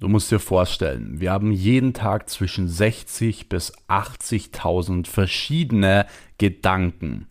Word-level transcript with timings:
Du 0.00 0.08
musst 0.08 0.30
dir 0.30 0.38
vorstellen, 0.38 1.20
wir 1.20 1.30
haben 1.30 1.52
jeden 1.52 1.92
Tag 1.92 2.30
zwischen 2.30 2.68
60 2.68 3.50
bis 3.50 3.74
80.000 3.86 5.06
verschiedene 5.06 6.06
Gedanken. 6.38 7.26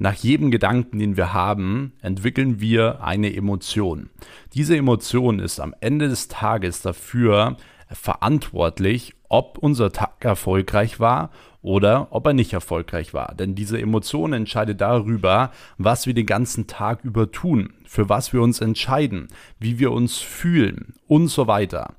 Nach 0.00 0.14
jedem 0.14 0.50
Gedanken, 0.50 0.98
den 0.98 1.16
wir 1.16 1.32
haben, 1.32 1.92
entwickeln 2.02 2.60
wir 2.60 3.04
eine 3.04 3.32
Emotion. 3.32 4.10
Diese 4.52 4.76
Emotion 4.76 5.38
ist 5.38 5.60
am 5.60 5.76
Ende 5.78 6.08
des 6.08 6.26
Tages 6.26 6.82
dafür 6.82 7.56
verantwortlich, 7.88 9.14
ob 9.28 9.58
unser 9.58 9.92
Tag 9.92 10.24
erfolgreich 10.24 10.98
war 10.98 11.30
oder 11.62 12.08
ob 12.10 12.26
er 12.26 12.34
nicht 12.34 12.52
erfolgreich 12.52 13.14
war. 13.14 13.34
Denn 13.34 13.54
diese 13.54 13.80
Emotion 13.80 14.32
entscheidet 14.32 14.80
darüber, 14.80 15.50
was 15.76 16.06
wir 16.06 16.14
den 16.14 16.26
ganzen 16.26 16.66
Tag 16.66 17.04
über 17.04 17.30
tun, 17.30 17.72
für 17.84 18.08
was 18.08 18.32
wir 18.32 18.42
uns 18.42 18.60
entscheiden, 18.60 19.28
wie 19.58 19.78
wir 19.78 19.92
uns 19.92 20.18
fühlen 20.18 20.94
und 21.06 21.28
so 21.28 21.46
weiter. 21.46 21.94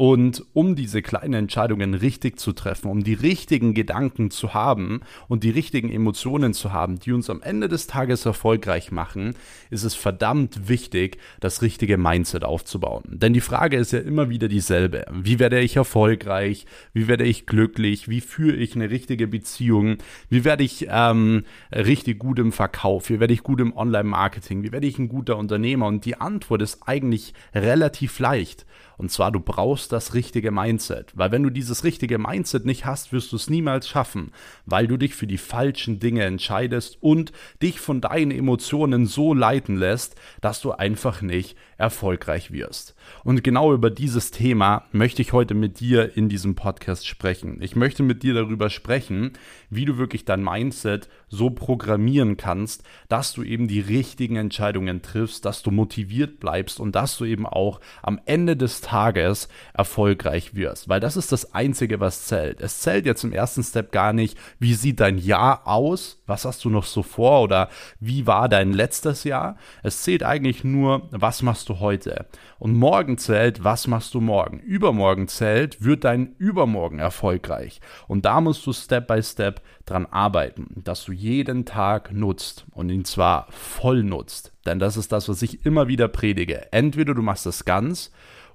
Und 0.00 0.46
um 0.54 0.76
diese 0.76 1.02
kleinen 1.02 1.34
Entscheidungen 1.34 1.92
richtig 1.92 2.40
zu 2.40 2.54
treffen, 2.54 2.90
um 2.90 3.04
die 3.04 3.12
richtigen 3.12 3.74
Gedanken 3.74 4.30
zu 4.30 4.54
haben 4.54 5.02
und 5.28 5.44
die 5.44 5.50
richtigen 5.50 5.92
Emotionen 5.92 6.54
zu 6.54 6.72
haben, 6.72 6.98
die 6.98 7.12
uns 7.12 7.28
am 7.28 7.42
Ende 7.42 7.68
des 7.68 7.86
Tages 7.86 8.24
erfolgreich 8.24 8.92
machen, 8.92 9.34
ist 9.68 9.84
es 9.84 9.94
verdammt 9.94 10.70
wichtig, 10.70 11.18
das 11.40 11.60
richtige 11.60 11.98
Mindset 11.98 12.46
aufzubauen. 12.46 13.02
Denn 13.08 13.34
die 13.34 13.42
Frage 13.42 13.76
ist 13.76 13.92
ja 13.92 13.98
immer 13.98 14.30
wieder 14.30 14.48
dieselbe. 14.48 15.04
Wie 15.12 15.38
werde 15.38 15.60
ich 15.60 15.76
erfolgreich? 15.76 16.64
Wie 16.94 17.06
werde 17.06 17.24
ich 17.24 17.44
glücklich? 17.44 18.08
Wie 18.08 18.22
führe 18.22 18.56
ich 18.56 18.74
eine 18.74 18.88
richtige 18.88 19.26
Beziehung? 19.26 19.98
Wie 20.30 20.46
werde 20.46 20.64
ich 20.64 20.86
ähm, 20.88 21.44
richtig 21.72 22.18
gut 22.18 22.38
im 22.38 22.52
Verkauf? 22.52 23.10
Wie 23.10 23.20
werde 23.20 23.34
ich 23.34 23.42
gut 23.42 23.60
im 23.60 23.76
Online-Marketing? 23.76 24.62
Wie 24.62 24.72
werde 24.72 24.86
ich 24.86 24.98
ein 24.98 25.10
guter 25.10 25.36
Unternehmer? 25.36 25.88
Und 25.88 26.06
die 26.06 26.18
Antwort 26.18 26.62
ist 26.62 26.88
eigentlich 26.88 27.34
relativ 27.54 28.18
leicht. 28.18 28.64
Und 29.00 29.10
zwar, 29.10 29.32
du 29.32 29.40
brauchst 29.40 29.92
das 29.92 30.12
richtige 30.12 30.50
Mindset. 30.50 31.12
Weil 31.14 31.32
wenn 31.32 31.42
du 31.42 31.48
dieses 31.48 31.84
richtige 31.84 32.18
Mindset 32.18 32.66
nicht 32.66 32.84
hast, 32.84 33.14
wirst 33.14 33.32
du 33.32 33.36
es 33.36 33.48
niemals 33.48 33.88
schaffen, 33.88 34.30
weil 34.66 34.86
du 34.86 34.98
dich 34.98 35.14
für 35.14 35.26
die 35.26 35.38
falschen 35.38 36.00
Dinge 36.00 36.22
entscheidest 36.24 36.98
und 37.00 37.32
dich 37.62 37.80
von 37.80 38.02
deinen 38.02 38.30
Emotionen 38.30 39.06
so 39.06 39.32
leiten 39.32 39.76
lässt, 39.76 40.16
dass 40.42 40.60
du 40.60 40.72
einfach 40.72 41.22
nicht 41.22 41.56
erfolgreich 41.80 42.52
wirst. 42.52 42.94
Und 43.24 43.42
genau 43.42 43.72
über 43.72 43.90
dieses 43.90 44.30
Thema 44.30 44.84
möchte 44.92 45.22
ich 45.22 45.32
heute 45.32 45.54
mit 45.54 45.80
dir 45.80 46.16
in 46.16 46.28
diesem 46.28 46.54
Podcast 46.54 47.06
sprechen. 47.06 47.58
Ich 47.60 47.74
möchte 47.74 48.02
mit 48.02 48.22
dir 48.22 48.34
darüber 48.34 48.70
sprechen, 48.70 49.32
wie 49.70 49.86
du 49.86 49.96
wirklich 49.96 50.24
dein 50.24 50.44
Mindset 50.44 51.08
so 51.28 51.50
programmieren 51.50 52.36
kannst, 52.36 52.82
dass 53.08 53.32
du 53.32 53.42
eben 53.42 53.66
die 53.68 53.80
richtigen 53.80 54.36
Entscheidungen 54.36 55.00
triffst, 55.00 55.44
dass 55.44 55.62
du 55.62 55.70
motiviert 55.70 56.40
bleibst 56.40 56.80
und 56.80 56.94
dass 56.94 57.16
du 57.16 57.24
eben 57.24 57.46
auch 57.46 57.80
am 58.02 58.20
Ende 58.26 58.56
des 58.56 58.80
Tages 58.80 59.48
erfolgreich 59.72 60.54
wirst. 60.54 60.88
Weil 60.88 61.00
das 61.00 61.16
ist 61.16 61.32
das 61.32 61.54
Einzige, 61.54 62.00
was 62.00 62.26
zählt. 62.26 62.60
Es 62.60 62.80
zählt 62.80 63.06
jetzt 63.06 63.24
im 63.24 63.32
ersten 63.32 63.62
Step 63.62 63.92
gar 63.92 64.12
nicht, 64.12 64.36
wie 64.58 64.74
sieht 64.74 65.00
dein 65.00 65.18
Jahr 65.18 65.66
aus, 65.66 66.20
was 66.26 66.44
hast 66.44 66.64
du 66.64 66.70
noch 66.70 66.84
so 66.84 67.02
vor 67.02 67.42
oder 67.42 67.70
wie 68.00 68.26
war 68.26 68.48
dein 68.48 68.72
letztes 68.72 69.24
Jahr. 69.24 69.56
Es 69.82 70.02
zählt 70.02 70.22
eigentlich 70.22 70.64
nur, 70.64 71.08
was 71.10 71.42
machst 71.42 71.68
du 71.68 71.69
heute. 71.78 72.26
Und 72.58 72.74
morgen 72.74 73.18
zählt, 73.18 73.62
was 73.62 73.86
machst 73.86 74.14
du 74.14 74.20
morgen. 74.20 74.58
Übermorgen 74.58 75.28
zählt, 75.28 75.84
wird 75.84 76.02
dein 76.02 76.34
Übermorgen 76.38 76.98
erfolgreich. 76.98 77.80
Und 78.08 78.24
da 78.24 78.40
musst 78.40 78.66
du 78.66 78.72
Step 78.72 79.06
by 79.06 79.22
Step 79.22 79.62
dran 79.86 80.06
arbeiten, 80.06 80.82
dass 80.82 81.04
du 81.04 81.12
jeden 81.12 81.66
Tag 81.66 82.12
nutzt 82.12 82.66
und 82.72 82.90
ihn 82.90 83.04
zwar 83.04 83.46
voll 83.50 84.02
nutzt. 84.02 84.52
Denn 84.66 84.78
das 84.80 84.96
ist 84.96 85.12
das, 85.12 85.28
was 85.28 85.42
ich 85.42 85.64
immer 85.64 85.86
wieder 85.86 86.08
predige. 86.08 86.72
Entweder 86.72 87.14
du 87.14 87.22
machst 87.22 87.46
es 87.46 87.64
ganz 87.64 88.10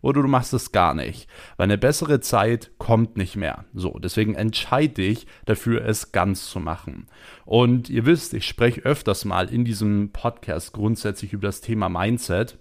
oder 0.05 0.21
du 0.21 0.27
machst 0.27 0.53
es 0.53 0.71
gar 0.71 0.93
nicht. 0.93 1.27
Weil 1.57 1.63
eine 1.63 1.79
bessere 1.79 2.19
Zeit 2.19 2.71
kommt 2.77 3.17
nicht 3.17 3.35
mehr. 3.35 3.65
So, 3.73 3.97
deswegen 3.97 4.35
entscheide 4.35 4.93
dich 4.93 5.25
dafür, 5.45 5.83
es 5.83 6.11
ganz 6.11 6.47
zu 6.47 6.59
machen. 6.59 7.07
Und 7.43 7.89
ihr 7.89 8.05
wisst, 8.05 8.35
ich 8.35 8.45
spreche 8.45 8.81
öfters 8.81 9.25
mal 9.25 9.51
in 9.51 9.65
diesem 9.65 10.11
Podcast 10.11 10.73
grundsätzlich 10.73 11.33
über 11.33 11.47
das 11.47 11.61
Thema 11.61 11.89
Mindset. 11.89 12.59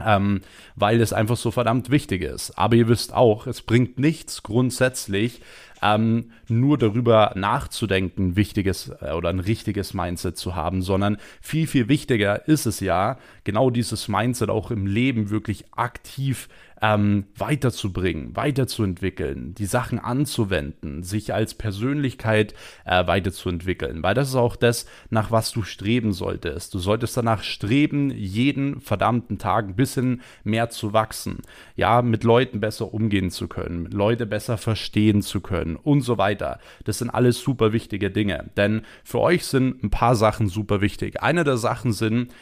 Ähm, 0.00 0.40
weil 0.74 1.00
es 1.00 1.12
einfach 1.12 1.36
so 1.36 1.50
verdammt 1.50 1.90
wichtig 1.90 2.22
ist. 2.22 2.58
Aber 2.58 2.76
ihr 2.76 2.88
wisst 2.88 3.12
auch, 3.12 3.46
es 3.46 3.62
bringt 3.62 3.98
nichts 3.98 4.42
grundsätzlich, 4.42 5.42
ähm, 5.82 6.30
nur 6.48 6.78
darüber 6.78 7.32
nachzudenken, 7.34 8.36
wichtiges 8.36 8.92
äh, 9.00 9.12
oder 9.12 9.28
ein 9.28 9.40
richtiges 9.40 9.94
Mindset 9.94 10.36
zu 10.36 10.54
haben, 10.54 10.82
sondern 10.82 11.18
viel, 11.40 11.66
viel 11.66 11.88
wichtiger 11.88 12.46
ist 12.48 12.66
es 12.66 12.80
ja, 12.80 13.18
genau 13.44 13.70
dieses 13.70 14.08
Mindset 14.08 14.48
auch 14.48 14.70
im 14.70 14.86
Leben 14.86 15.30
wirklich 15.30 15.64
aktiv 15.72 16.48
ähm, 16.82 17.26
weiterzubringen, 17.36 18.34
weiterzuentwickeln, 18.34 19.54
die 19.54 19.66
Sachen 19.66 20.00
anzuwenden, 20.00 21.04
sich 21.04 21.32
als 21.32 21.54
Persönlichkeit 21.54 22.54
äh, 22.84 23.06
weiterzuentwickeln, 23.06 24.02
weil 24.02 24.14
das 24.14 24.30
ist 24.30 24.34
auch 24.34 24.56
das, 24.56 24.86
nach 25.08 25.30
was 25.30 25.52
du 25.52 25.62
streben 25.62 26.12
solltest. 26.12 26.74
Du 26.74 26.80
solltest 26.80 27.16
danach 27.16 27.44
streben, 27.44 28.10
jeden 28.10 28.80
verdammten 28.80 29.38
Tag 29.38 29.68
ein 29.68 29.76
bisschen 29.76 30.22
mehr 30.42 30.70
zu 30.70 30.92
wachsen, 30.92 31.38
ja, 31.76 32.02
mit 32.02 32.24
Leuten 32.24 32.58
besser 32.58 32.92
umgehen 32.92 33.30
zu 33.30 33.46
können, 33.46 33.86
Leute 33.86 34.26
besser 34.26 34.58
verstehen 34.58 35.22
zu 35.22 35.40
können 35.40 35.71
und 35.76 36.02
so 36.02 36.18
weiter. 36.18 36.58
Das 36.84 36.98
sind 36.98 37.10
alles 37.10 37.40
super 37.40 37.72
wichtige 37.72 38.10
Dinge, 38.10 38.50
denn 38.56 38.82
für 39.04 39.20
euch 39.20 39.46
sind 39.46 39.82
ein 39.82 39.90
paar 39.90 40.14
Sachen 40.14 40.48
super 40.48 40.80
wichtig. 40.80 41.22
Eine 41.22 41.44
der 41.44 41.56
Sachen 41.56 41.92
sind, 41.92 42.32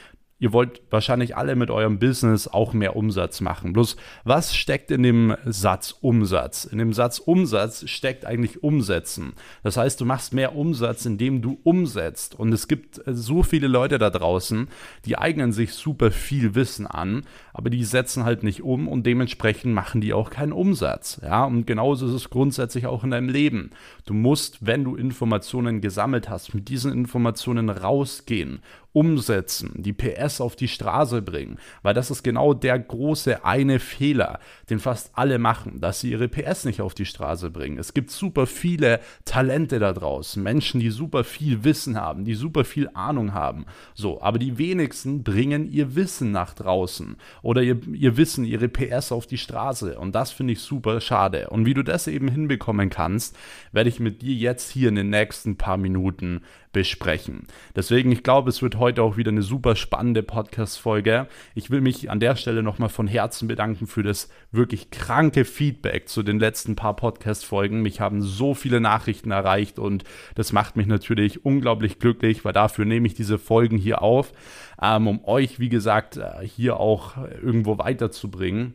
ihr 0.41 0.53
wollt 0.53 0.83
wahrscheinlich 0.91 1.37
alle 1.37 1.55
mit 1.55 1.71
eurem 1.71 1.99
Business 1.99 2.49
auch 2.49 2.73
mehr 2.73 2.97
Umsatz 2.97 3.41
machen. 3.41 3.73
Bloß, 3.75 3.97
was 4.25 4.56
steckt 4.56 4.91
in 4.91 5.03
dem 5.03 5.37
Satz 5.45 5.95
Umsatz? 6.01 6.65
In 6.65 6.78
dem 6.78 6.93
Satz 6.93 7.19
Umsatz 7.19 7.89
steckt 7.89 8.25
eigentlich 8.25 8.62
Umsetzen. 8.65 9.34
Das 9.62 9.77
heißt, 9.77 10.01
du 10.01 10.06
machst 10.06 10.33
mehr 10.33 10.56
Umsatz, 10.56 11.05
indem 11.05 11.43
du 11.43 11.61
umsetzt. 11.62 12.34
Und 12.34 12.53
es 12.53 12.67
gibt 12.67 13.06
äh, 13.06 13.15
so 13.15 13.43
viele 13.43 13.69
Leute 13.69 13.99
da 13.99 14.11
draußen, 14.11 14.69
die 15.05 15.19
eignen 15.19 15.53
sich 15.53 15.75
super 15.75 16.11
viel 16.11 16.55
Wissen 16.55 16.87
an, 16.87 17.22
aber 17.53 17.69
die 17.69 17.84
setzen 17.84 18.25
halt 18.25 18.43
nicht 18.43 18.62
um 18.62 18.89
und 18.89 19.05
dementsprechend 19.05 19.75
machen 19.75 20.01
die 20.01 20.15
auch 20.15 20.31
keinen 20.31 20.53
Umsatz. 20.53 21.21
Ja, 21.22 21.45
und 21.45 21.67
genauso 21.67 22.07
ist 22.07 22.15
es 22.15 22.31
grundsätzlich 22.31 22.87
auch 22.87 23.05
in 23.05 23.11
deinem 23.11 23.28
Leben. 23.28 23.71
Du 24.07 24.15
musst, 24.15 24.67
wenn 24.67 24.84
du 24.84 24.97
Informationen 24.97 25.83
gesammelt 25.83 26.31
hast, 26.31 26.55
mit 26.55 26.69
diesen 26.69 26.93
Informationen 26.93 27.69
rausgehen 27.69 28.62
umsetzen, 28.93 29.73
die 29.77 29.93
PS 29.93 30.41
auf 30.41 30.56
die 30.56 30.69
Straße 30.69 31.23
bringen, 31.23 31.59
weil 31.83 31.95
das 31.95 32.11
ist 32.11 32.23
genau 32.23 32.55
der 32.55 32.78
große 32.78 33.45
eine 33.45 33.78
Fehler, 33.78 34.41
den 34.69 34.81
fast 34.81 35.12
alle 35.15 35.39
machen, 35.39 35.81
dass 35.81 36.01
sie 36.01 36.11
ihre 36.11 36.28
PS 36.28 36.65
nicht 36.65 36.81
auf 36.81 36.95
die 36.95 37.05
Straße 37.05 37.51
bringen. 37.51 37.78
Es 37.78 37.95
gibt 37.95 38.11
super 38.11 38.47
viele 38.47 39.01
Talente 39.25 39.78
da 39.78 39.93
draußen, 39.93 40.43
Menschen, 40.43 40.81
die 40.81 40.91
super 40.91 41.25
viel 41.25 41.62
Wissen 41.62 41.97
haben, 41.97 42.25
die 42.25 42.34
super 42.34 42.65
viel 42.65 42.91
Ahnung 42.95 43.33
haben, 43.33 43.67
so, 43.95 44.21
aber 44.21 44.39
die 44.39 44.59
wenigsten 44.59 45.22
bringen 45.22 45.71
ihr 45.71 45.95
Wissen 45.95 46.33
nach 46.33 46.55
draußen 46.55 47.17
oder 47.43 47.62
ihr, 47.62 47.81
ihr 47.93 48.17
Wissen, 48.17 48.45
ihre 48.45 48.69
PS 48.69 49.12
auf 49.12 49.27
die 49.27 49.39
Straße 49.39 49.99
und 49.99 50.15
das 50.15 50.33
finde 50.33 50.55
ich 50.55 50.61
super 50.61 51.01
schade. 51.01 51.51
Und 51.51 51.67
wie 51.67 51.75
du 51.75 51.83
das 51.83 52.07
eben 52.07 52.28
hinbekommen 52.28 52.91
kannst, 52.91 53.37
werde 53.72 53.89
ich 53.89 54.01
mit 54.01 54.22
dir 54.22 54.34
jetzt 54.34 54.71
hier 54.71 54.89
in 54.89 54.97
den 54.97 55.11
nächsten 55.11 55.57
paar 55.57 55.77
Minuten 55.77 56.43
besprechen. 56.72 57.47
Deswegen, 57.75 58.12
ich 58.12 58.22
glaube, 58.22 58.50
es 58.50 58.62
wird 58.62 58.76
heute 58.76 59.03
auch 59.03 59.16
wieder 59.16 59.31
eine 59.31 59.42
super 59.42 59.76
spannende 59.76 60.22
Podcast-Folge. 60.22 61.26
Ich 61.54 61.70
will 61.70 61.81
mich 61.81 62.10
an 62.10 62.20
der 62.20 62.36
Stelle 62.36 62.62
nochmal 62.62 62.88
von 62.88 63.06
Herzen 63.06 63.48
bedanken 63.48 63.86
für 63.86 64.03
das 64.03 64.28
wirklich 64.53 64.91
kranke 64.91 65.44
Feedback 65.44 66.09
zu 66.09 66.22
den 66.22 66.38
letzten 66.38 66.76
paar 66.76 66.94
Podcast-Folgen. 66.94 67.82
Mich 67.82 68.00
haben 68.00 68.22
so 68.22 68.54
viele 68.54 68.80
Nachrichten 68.80 69.30
erreicht 69.30 69.78
und 69.78 70.04
das 70.34 70.53
macht 70.53 70.76
mich 70.76 70.86
natürlich 70.86 71.44
unglaublich 71.44 71.98
glücklich, 71.98 72.44
weil 72.44 72.53
dafür 72.53 72.84
nehme 72.84 73.06
ich 73.06 73.14
diese 73.14 73.38
Folgen 73.38 73.76
hier 73.76 74.03
auf, 74.03 74.32
ähm, 74.80 75.09
um 75.09 75.25
euch, 75.25 75.59
wie 75.59 75.69
gesagt, 75.69 76.19
äh, 76.19 76.47
hier 76.47 76.78
auch 76.78 77.16
irgendwo 77.42 77.78
weiterzubringen 77.78 78.75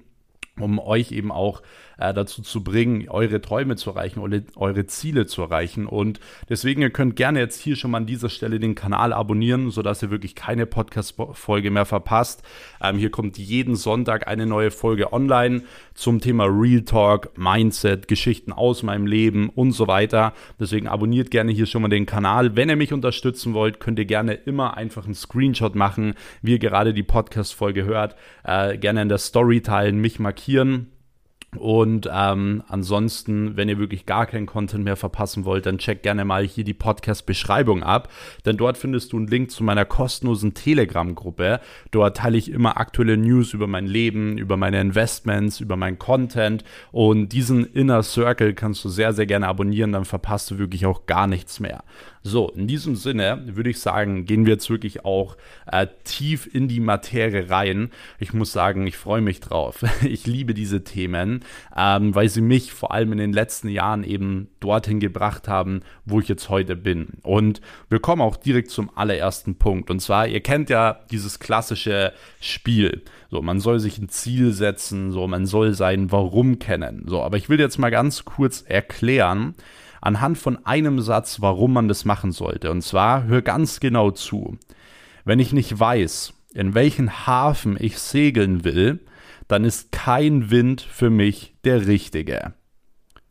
um 0.60 0.80
euch 0.80 1.12
eben 1.12 1.32
auch 1.32 1.62
äh, 1.98 2.14
dazu 2.14 2.42
zu 2.42 2.64
bringen, 2.64 3.10
eure 3.10 3.42
Träume 3.42 3.76
zu 3.76 3.92
erreichen, 3.92 4.20
eure, 4.20 4.44
eure 4.56 4.86
Ziele 4.86 5.26
zu 5.26 5.42
erreichen. 5.42 5.86
Und 5.86 6.20
deswegen, 6.50 6.82
ihr 6.82 6.90
könnt 6.90 7.16
gerne 7.16 7.40
jetzt 7.40 7.62
hier 7.62 7.76
schon 7.76 7.92
mal 7.92 7.98
an 7.98 8.06
dieser 8.06 8.30
Stelle 8.30 8.60
den 8.60 8.76
Kanal 8.76 9.14
abonnieren, 9.14 9.70
sodass 9.70 10.02
ihr 10.02 10.12
wirklich 10.12 10.36
keine 10.36 10.66
Podcast-Folge 10.66 11.72
mehr 11.72 11.86
verpasst. 11.86 12.44
Ähm, 12.82 12.98
hier 12.98 13.12
kommt 13.12 13.38
jeden 13.38 13.76
Sonntag 13.76 14.28
eine 14.28 14.46
neue 14.46 14.72
Folge 14.72 15.12
online 15.14 15.64
zum 15.94 16.20
Thema 16.22 16.46
Real 16.46 16.82
Talk, 16.82 17.38
Mindset, 17.38 18.08
Geschichten 18.08 18.52
aus 18.52 18.84
meinem 18.84 19.08
Leben 19.08 19.50
und 19.50 19.72
so 19.72 19.88
weiter. 19.88 20.34
Deswegen 20.60 20.88
abonniert 20.88 21.32
gerne 21.32 21.52
hier 21.52 21.66
schon 21.66 21.82
mal 21.82 21.90
den 21.90 22.06
Kanal. 22.06 22.56
Wenn 22.56 22.70
ihr 22.70 22.76
mich 22.76 22.94
unterstützen 22.94 23.54
wollt, 23.54 23.80
könnt 23.80 24.00
ihr 24.00 24.06
gerne 24.06 24.34
immer 24.34 24.78
einfach 24.78 25.06
einen 25.06 25.16
Screenshot 25.16 25.76
machen, 25.76 26.16
wie 26.42 26.54
ihr 26.54 26.60
gerade 26.60 26.94
die 26.94 27.04
Podcast-Folge 27.04 27.84
hört. 27.84 28.16
Äh, 28.44 28.78
gerne 28.78 29.02
in 29.02 29.10
der 29.10 29.18
Story 29.18 29.62
teilen, 29.62 30.00
mich 30.00 30.20
markieren 30.20 30.45
Und 31.58 32.10
ähm, 32.12 32.64
ansonsten, 32.68 33.56
wenn 33.56 33.70
ihr 33.70 33.80
wirklich 33.80 34.06
gar 34.06 34.26
keinen 34.26 34.46
Content 34.46 34.84
mehr 34.84 34.96
verpassen 34.96 35.46
wollt, 35.46 35.66
dann 35.66 35.78
checkt 35.78 36.04
gerne 36.04 36.26
mal 36.26 36.44
hier 36.44 36.64
die 36.64 36.74
Podcast-Beschreibung 36.74 37.84
ab, 37.84 38.10
denn 38.46 38.58
dort 38.58 38.78
findest 38.78 39.14
du 39.14 39.18
einen 39.18 39.28
Link 39.28 39.52
zu 39.52 39.64
meiner 39.64 39.86
kostenlosen 39.86 40.54
Telegram-Gruppe. 40.54 41.60
Dort 41.92 42.18
teile 42.18 42.38
ich 42.38 42.52
immer 42.52 42.78
aktuelle 42.78 43.18
News 43.18 43.54
über 43.54 43.68
mein 43.68 43.86
Leben, 43.86 44.38
über 44.38 44.58
meine 44.58 44.82
Investments, 44.82 45.60
über 45.60 45.76
meinen 45.76 46.00
Content 46.00 46.64
und 46.92 47.30
diesen 47.30 47.66
Inner 47.66 48.04
Circle 48.04 48.54
kannst 48.54 48.84
du 48.84 48.90
sehr, 48.90 49.14
sehr 49.14 49.26
gerne 49.26 49.48
abonnieren, 49.48 49.92
dann 49.92 50.06
verpasst 50.06 50.52
du 50.52 50.58
wirklich 50.58 50.86
auch 50.86 51.06
gar 51.06 51.28
nichts 51.28 51.60
mehr. 51.60 51.84
So, 52.28 52.50
in 52.50 52.66
diesem 52.66 52.96
Sinne 52.96 53.44
würde 53.46 53.70
ich 53.70 53.80
sagen, 53.80 54.26
gehen 54.26 54.48
wir 54.48 54.54
jetzt 54.54 54.72
wirklich 54.72 55.06
auch 55.06 55.38
äh, 55.72 55.86
tief 56.06 56.50
in 56.52 56.68
die 56.68 56.80
Materie 56.80 57.52
rein. 57.52 57.92
Ich 58.18 58.34
muss 58.34 58.52
sagen, 58.52 58.88
ich 58.88 58.98
freue 58.98 59.22
mich 59.22 59.42
drauf. 59.42 59.84
Ich 60.06 60.26
liebe 60.26 60.54
diese 60.54 60.84
Themen, 60.84 61.44
ähm, 61.76 62.16
weil 62.16 62.30
sie 62.30 62.42
mich 62.42 62.74
vor 62.74 62.92
allem 62.92 63.12
in 63.12 63.18
den 63.18 63.34
letzten 63.34 63.70
Jahren 63.70 64.04
eben 64.04 64.50
dorthin 64.60 65.00
gebracht 65.00 65.48
haben, 65.48 65.82
wo 66.06 66.20
ich 66.20 66.28
jetzt 66.28 66.50
heute 66.50 66.76
bin. 66.76 67.10
Und 67.22 67.62
wir 67.90 68.00
kommen 68.00 68.22
auch 68.22 68.38
direkt 68.38 68.72
zum 68.72 68.90
allerersten 68.96 69.56
Punkt. 69.56 69.92
Und 69.92 70.00
zwar, 70.00 70.28
ihr 70.28 70.42
kennt 70.42 70.70
ja 70.70 71.00
dieses 71.12 71.40
klassische 71.40 72.14
Spiel. 72.40 73.04
So, 73.30 73.42
man 73.42 73.60
soll 73.60 73.80
sich 73.80 74.00
ein 74.00 74.10
Ziel 74.10 74.52
setzen, 74.52 75.12
so, 75.12 75.28
man 75.28 75.46
soll 75.46 75.74
sein 75.74 76.12
Warum 76.12 76.58
kennen. 76.58 77.06
So, 77.08 77.22
aber 77.22 77.38
ich 77.38 77.50
will 77.50 77.60
jetzt 77.60 77.78
mal 77.78 77.92
ganz 77.92 78.26
kurz 78.26 78.64
erklären, 78.68 79.56
anhand 80.06 80.38
von 80.38 80.66
einem 80.66 81.02
Satz, 81.02 81.42
warum 81.42 81.74
man 81.74 81.88
das 81.88 82.06
machen 82.06 82.32
sollte. 82.32 82.72
Und 82.72 82.82
zwar, 82.82 83.26
hör 83.26 83.42
ganz 83.42 83.80
genau 83.80 84.12
zu. 84.12 84.58
Wenn 85.24 85.40
ich 85.40 85.52
nicht 85.52 85.78
weiß, 85.78 86.34
in 86.54 86.76
welchen 86.76 87.26
Hafen 87.26 87.76
ich 87.80 87.98
segeln 87.98 88.64
will, 88.64 89.00
dann 89.48 89.64
ist 89.64 89.92
kein 89.92 90.52
Wind 90.52 90.82
für 90.82 91.10
mich 91.10 91.56
der 91.64 91.88
richtige. 91.88 92.54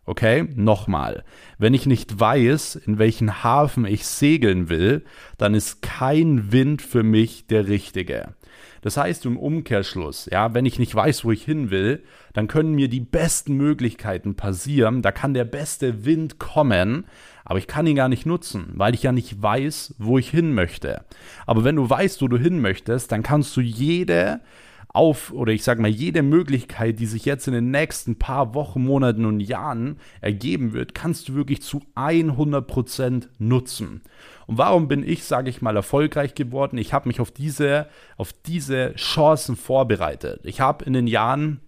Okay, 0.07 0.47
nochmal. 0.55 1.25
Wenn 1.59 1.73
ich 1.73 1.87
nicht 1.87 2.21
weiß, 2.21 2.77
in 2.77 2.99
welchen 2.99 3.43
Hafen 3.43 3.87
ich 3.87 4.07
segeln 4.07 4.69
will, 4.69 5.03
dann 5.39 5.55
ist 5.55 5.81
kein 5.81 6.53
Wind 6.53 6.83
für 6.83 7.03
mich 7.03 7.47
der 7.47 7.69
richtige. 7.69 8.35
Das 8.83 8.99
heißt 8.99 9.25
im 9.25 9.39
Umkehrschluss, 9.39 10.29
ja, 10.31 10.53
wenn 10.53 10.67
ich 10.67 10.79
nicht 10.79 10.95
weiß, 10.95 11.25
wo 11.25 11.33
ich 11.33 11.43
hin 11.43 11.71
will, 11.71 12.03
dann 12.35 12.49
können 12.49 12.75
mir 12.75 12.89
die 12.89 13.01
besten 13.01 13.55
Möglichkeiten 13.57 14.35
passieren, 14.35 15.01
da 15.01 15.11
kann 15.11 15.33
der 15.33 15.47
beste 15.47 16.05
Wind 16.05 16.39
kommen, 16.39 17.07
aber 17.47 17.59
ich 17.59 17.67
kann 17.67 17.87
ihn 17.87 17.97
gar 17.97 18.11
nicht 18.11 18.27
nutzen, 18.27 18.73
weil 18.75 18.95
ich 18.95 19.03
ja 19.03 19.13
nicht 19.13 19.41
weiß, 19.41 19.95
wo 19.97 20.19
ich 20.19 20.29
hin 20.29 20.53
möchte. 20.53 21.03
Aber 21.47 21.65
wenn 21.65 21.77
du 21.77 21.89
weißt, 21.89 22.21
wo 22.21 22.29
du 22.29 22.37
hin 22.37 22.61
möchtest, 22.61 23.11
dann 23.11 23.23
kannst 23.23 23.57
du 23.57 23.63
jede 23.63 24.43
auf 24.95 25.33
oder 25.33 25.53
ich 25.53 25.65
sage 25.65 25.83
mal 25.83 25.91
jede 25.91 26.23
Möglichkeit, 26.23 27.01
die 27.01 27.07
sich 27.07 27.25
jetzt 27.25 27.49
in 27.49 27.53
den 27.53 27.71
nächsten 27.71 28.17
paar 28.17 28.55
Wochen, 28.55 28.83
Monaten 28.83 29.25
und 29.27 29.41
Jahren 29.41 29.99
ergeben 30.21 30.73
wird, 30.73 30.95
kannst 30.95 31.29
du 31.29 31.35
wirklich 31.35 31.63
zu 31.63 31.83
100% 31.97 33.29
nutzen. 33.39 34.03
Und 34.47 34.59
warum 34.59 34.89
bin 34.89 35.07
ich, 35.07 35.25
sage 35.25 35.51
ich 35.51 35.61
mal, 35.63 35.75
erfolgreich 35.75 36.35
geworden? 36.35 36.79
Ich 36.79 36.93
habe 36.93 37.09
mich 37.09 37.21
auf 37.21 37.33
diese, 37.33 37.89
auf 38.17 38.33
diese 38.47 38.95
Chancen 38.95 39.57
vorbereitet. 39.57 40.41
Ich 40.45 40.61
habe 40.61 40.85
in 40.85 40.93
den 40.93 41.09
Jahren 41.09 41.61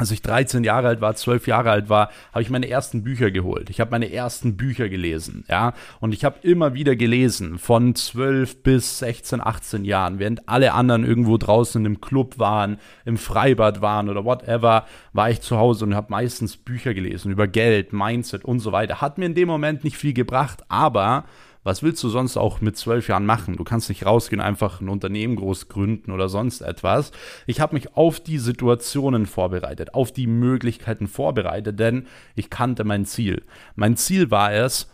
als 0.00 0.10
ich 0.12 0.22
13 0.22 0.64
Jahre 0.64 0.88
alt 0.88 1.02
war, 1.02 1.14
12 1.14 1.46
Jahre 1.46 1.70
alt 1.70 1.90
war, 1.90 2.10
habe 2.32 2.40
ich 2.40 2.48
meine 2.48 2.70
ersten 2.70 3.04
Bücher 3.04 3.30
geholt. 3.30 3.68
Ich 3.68 3.80
habe 3.80 3.90
meine 3.90 4.10
ersten 4.10 4.56
Bücher 4.56 4.88
gelesen, 4.88 5.44
ja, 5.46 5.74
und 6.00 6.14
ich 6.14 6.24
habe 6.24 6.38
immer 6.40 6.72
wieder 6.72 6.96
gelesen, 6.96 7.58
von 7.58 7.94
12 7.94 8.62
bis 8.62 9.00
16, 9.00 9.42
18 9.42 9.84
Jahren, 9.84 10.18
während 10.18 10.48
alle 10.48 10.72
anderen 10.72 11.04
irgendwo 11.04 11.36
draußen 11.36 11.84
im 11.84 12.00
Club 12.00 12.38
waren, 12.38 12.78
im 13.04 13.18
Freibad 13.18 13.82
waren 13.82 14.08
oder 14.08 14.24
whatever, 14.24 14.86
war 15.12 15.28
ich 15.28 15.42
zu 15.42 15.58
Hause 15.58 15.84
und 15.84 15.94
habe 15.94 16.06
meistens 16.10 16.56
Bücher 16.56 16.94
gelesen 16.94 17.30
über 17.30 17.46
Geld, 17.46 17.92
Mindset 17.92 18.46
und 18.46 18.60
so 18.60 18.72
weiter. 18.72 19.02
Hat 19.02 19.18
mir 19.18 19.26
in 19.26 19.34
dem 19.34 19.48
Moment 19.48 19.84
nicht 19.84 19.98
viel 19.98 20.14
gebracht, 20.14 20.64
aber 20.68 21.24
was 21.62 21.82
willst 21.82 22.02
du 22.02 22.08
sonst 22.08 22.36
auch 22.36 22.60
mit 22.60 22.76
zwölf 22.76 23.08
Jahren 23.08 23.26
machen? 23.26 23.56
Du 23.56 23.64
kannst 23.64 23.88
nicht 23.88 24.06
rausgehen, 24.06 24.40
einfach 24.40 24.80
ein 24.80 24.88
Unternehmen 24.88 25.36
groß 25.36 25.68
gründen 25.68 26.10
oder 26.10 26.28
sonst 26.28 26.62
etwas. 26.62 27.12
Ich 27.46 27.60
habe 27.60 27.74
mich 27.74 27.96
auf 27.96 28.20
die 28.20 28.38
Situationen 28.38 29.26
vorbereitet, 29.26 29.94
auf 29.94 30.12
die 30.12 30.26
Möglichkeiten 30.26 31.06
vorbereitet, 31.06 31.78
denn 31.78 32.06
ich 32.34 32.48
kannte 32.48 32.84
mein 32.84 33.04
Ziel. 33.04 33.44
Mein 33.74 33.96
Ziel 33.96 34.30
war 34.30 34.52
es, 34.52 34.90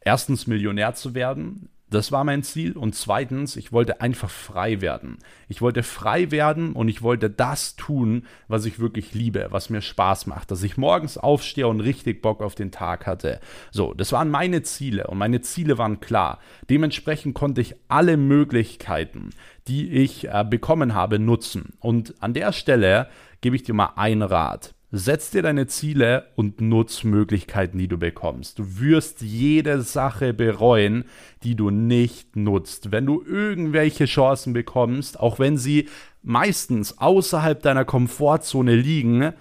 erstens 0.00 0.46
Millionär 0.46 0.94
zu 0.94 1.14
werden, 1.14 1.68
das 1.90 2.12
war 2.12 2.24
mein 2.24 2.42
Ziel. 2.42 2.76
Und 2.76 2.94
zweitens, 2.94 3.56
ich 3.56 3.72
wollte 3.72 4.00
einfach 4.00 4.30
frei 4.30 4.80
werden. 4.80 5.18
Ich 5.48 5.60
wollte 5.60 5.82
frei 5.82 6.30
werden 6.30 6.72
und 6.72 6.88
ich 6.88 7.02
wollte 7.02 7.30
das 7.30 7.76
tun, 7.76 8.26
was 8.46 8.64
ich 8.64 8.78
wirklich 8.78 9.14
liebe, 9.14 9.48
was 9.50 9.70
mir 9.70 9.80
Spaß 9.80 10.26
macht. 10.26 10.50
Dass 10.50 10.62
ich 10.62 10.76
morgens 10.76 11.18
aufstehe 11.18 11.66
und 11.66 11.80
richtig 11.80 12.22
Bock 12.22 12.42
auf 12.42 12.54
den 12.54 12.70
Tag 12.70 13.06
hatte. 13.06 13.40
So, 13.70 13.94
das 13.94 14.12
waren 14.12 14.30
meine 14.30 14.62
Ziele 14.62 15.06
und 15.06 15.18
meine 15.18 15.40
Ziele 15.40 15.78
waren 15.78 16.00
klar. 16.00 16.38
Dementsprechend 16.68 17.34
konnte 17.34 17.60
ich 17.60 17.74
alle 17.88 18.16
Möglichkeiten, 18.16 19.30
die 19.66 19.90
ich 19.90 20.28
äh, 20.28 20.44
bekommen 20.48 20.94
habe, 20.94 21.18
nutzen. 21.18 21.74
Und 21.80 22.14
an 22.20 22.34
der 22.34 22.52
Stelle 22.52 23.08
gebe 23.40 23.56
ich 23.56 23.62
dir 23.62 23.74
mal 23.74 23.92
einen 23.96 24.22
Rat. 24.22 24.74
Setz 24.90 25.30
dir 25.30 25.42
deine 25.42 25.66
Ziele 25.66 26.28
und 26.34 26.62
nutz 26.62 27.04
Möglichkeiten, 27.04 27.76
die 27.76 27.88
du 27.88 27.98
bekommst. 27.98 28.58
Du 28.58 28.80
wirst 28.80 29.20
jede 29.20 29.82
Sache 29.82 30.32
bereuen, 30.32 31.04
die 31.42 31.56
du 31.56 31.68
nicht 31.68 32.36
nutzt. 32.36 32.90
Wenn 32.90 33.04
du 33.04 33.22
irgendwelche 33.22 34.06
Chancen 34.06 34.54
bekommst, 34.54 35.20
auch 35.20 35.38
wenn 35.38 35.58
sie 35.58 35.90
meistens 36.22 36.96
außerhalb 36.96 37.60
deiner 37.60 37.84
Komfortzone 37.84 38.74
liegen, 38.76 39.34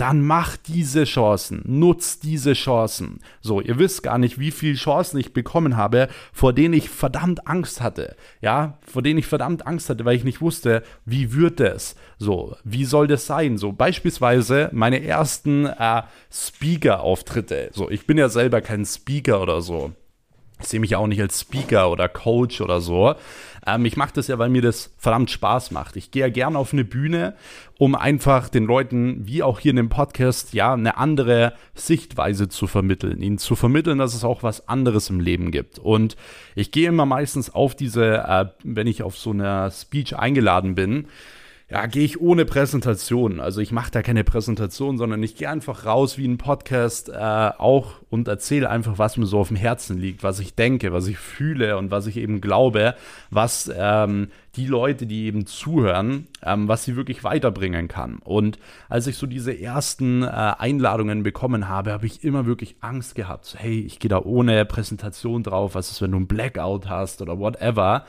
dann 0.00 0.22
mach 0.22 0.56
diese 0.56 1.04
Chancen, 1.04 1.62
nutz 1.66 2.18
diese 2.20 2.54
Chancen. 2.54 3.20
So, 3.42 3.60
ihr 3.60 3.78
wisst 3.78 4.02
gar 4.02 4.16
nicht, 4.16 4.38
wie 4.38 4.50
viele 4.50 4.76
Chancen 4.76 5.18
ich 5.18 5.34
bekommen 5.34 5.76
habe, 5.76 6.08
vor 6.32 6.54
denen 6.54 6.72
ich 6.72 6.88
verdammt 6.88 7.46
Angst 7.46 7.82
hatte. 7.82 8.16
Ja, 8.40 8.78
vor 8.80 9.02
denen 9.02 9.18
ich 9.18 9.26
verdammt 9.26 9.66
Angst 9.66 9.90
hatte, 9.90 10.06
weil 10.06 10.16
ich 10.16 10.24
nicht 10.24 10.40
wusste, 10.40 10.82
wie 11.04 11.34
wird 11.34 11.60
es? 11.60 11.96
So, 12.18 12.56
wie 12.64 12.86
soll 12.86 13.08
das 13.08 13.26
sein? 13.26 13.58
So, 13.58 13.72
beispielsweise 13.72 14.70
meine 14.72 15.04
ersten 15.04 15.66
äh, 15.66 16.02
Speaker-Auftritte. 16.32 17.70
So, 17.74 17.90
ich 17.90 18.06
bin 18.06 18.16
ja 18.16 18.30
selber 18.30 18.62
kein 18.62 18.86
Speaker 18.86 19.42
oder 19.42 19.60
so. 19.60 19.92
Ich 20.60 20.68
sehe 20.68 20.80
mich 20.80 20.96
auch 20.96 21.06
nicht 21.06 21.20
als 21.20 21.40
Speaker 21.40 21.90
oder 21.90 22.08
Coach 22.08 22.60
oder 22.60 22.80
so. 22.80 23.14
Ähm, 23.66 23.84
ich 23.84 23.96
mache 23.96 24.12
das 24.14 24.28
ja, 24.28 24.38
weil 24.38 24.50
mir 24.50 24.62
das 24.62 24.92
verdammt 24.98 25.30
Spaß 25.30 25.70
macht. 25.70 25.96
Ich 25.96 26.10
gehe 26.10 26.22
ja 26.22 26.28
gerne 26.28 26.58
auf 26.58 26.72
eine 26.72 26.84
Bühne, 26.84 27.34
um 27.78 27.94
einfach 27.94 28.48
den 28.48 28.64
Leuten, 28.64 29.26
wie 29.26 29.42
auch 29.42 29.60
hier 29.60 29.70
in 29.70 29.76
dem 29.76 29.88
Podcast, 29.88 30.52
ja, 30.52 30.72
eine 30.72 30.96
andere 30.96 31.54
Sichtweise 31.74 32.48
zu 32.48 32.66
vermitteln. 32.66 33.22
Ihnen 33.22 33.38
zu 33.38 33.56
vermitteln, 33.56 33.98
dass 33.98 34.14
es 34.14 34.24
auch 34.24 34.42
was 34.42 34.68
anderes 34.68 35.10
im 35.10 35.20
Leben 35.20 35.50
gibt. 35.50 35.78
Und 35.78 36.16
ich 36.54 36.72
gehe 36.72 36.88
immer 36.88 37.06
meistens 37.06 37.54
auf 37.54 37.74
diese, 37.74 38.18
äh, 38.18 38.46
wenn 38.64 38.86
ich 38.86 39.02
auf 39.02 39.16
so 39.18 39.30
einer 39.30 39.70
Speech 39.70 40.16
eingeladen 40.16 40.74
bin, 40.74 41.06
ja, 41.70 41.86
gehe 41.86 42.04
ich 42.04 42.20
ohne 42.20 42.44
Präsentation. 42.44 43.38
Also 43.38 43.60
ich 43.60 43.70
mache 43.70 43.92
da 43.92 44.02
keine 44.02 44.24
Präsentation, 44.24 44.98
sondern 44.98 45.22
ich 45.22 45.36
gehe 45.36 45.48
einfach 45.48 45.86
raus 45.86 46.18
wie 46.18 46.26
ein 46.26 46.36
Podcast 46.36 47.08
äh, 47.08 47.14
auch 47.14 47.92
und 48.10 48.26
erzähle 48.26 48.68
einfach, 48.68 48.98
was 48.98 49.16
mir 49.16 49.26
so 49.26 49.38
auf 49.38 49.48
dem 49.48 49.56
Herzen 49.56 49.96
liegt, 49.96 50.24
was 50.24 50.40
ich 50.40 50.56
denke, 50.56 50.92
was 50.92 51.06
ich 51.06 51.18
fühle 51.18 51.78
und 51.78 51.92
was 51.92 52.08
ich 52.08 52.16
eben 52.16 52.40
glaube, 52.40 52.96
was 53.30 53.70
ähm, 53.72 54.30
die 54.56 54.66
Leute, 54.66 55.06
die 55.06 55.26
eben 55.26 55.46
zuhören, 55.46 56.26
ähm, 56.42 56.66
was 56.66 56.84
sie 56.84 56.96
wirklich 56.96 57.22
weiterbringen 57.22 57.86
kann. 57.86 58.18
Und 58.18 58.58
als 58.88 59.06
ich 59.06 59.16
so 59.16 59.28
diese 59.28 59.56
ersten 59.56 60.24
äh, 60.24 60.26
Einladungen 60.26 61.22
bekommen 61.22 61.68
habe, 61.68 61.92
habe 61.92 62.06
ich 62.06 62.24
immer 62.24 62.46
wirklich 62.46 62.76
Angst 62.80 63.14
gehabt. 63.14 63.44
So, 63.44 63.58
hey, 63.58 63.78
ich 63.78 64.00
gehe 64.00 64.08
da 64.08 64.18
ohne 64.18 64.64
Präsentation 64.64 65.44
drauf. 65.44 65.76
Was 65.76 65.92
ist, 65.92 66.02
wenn 66.02 66.10
du 66.10 66.18
ein 66.18 66.26
Blackout 66.26 66.88
hast 66.88 67.22
oder 67.22 67.38
whatever? 67.38 68.06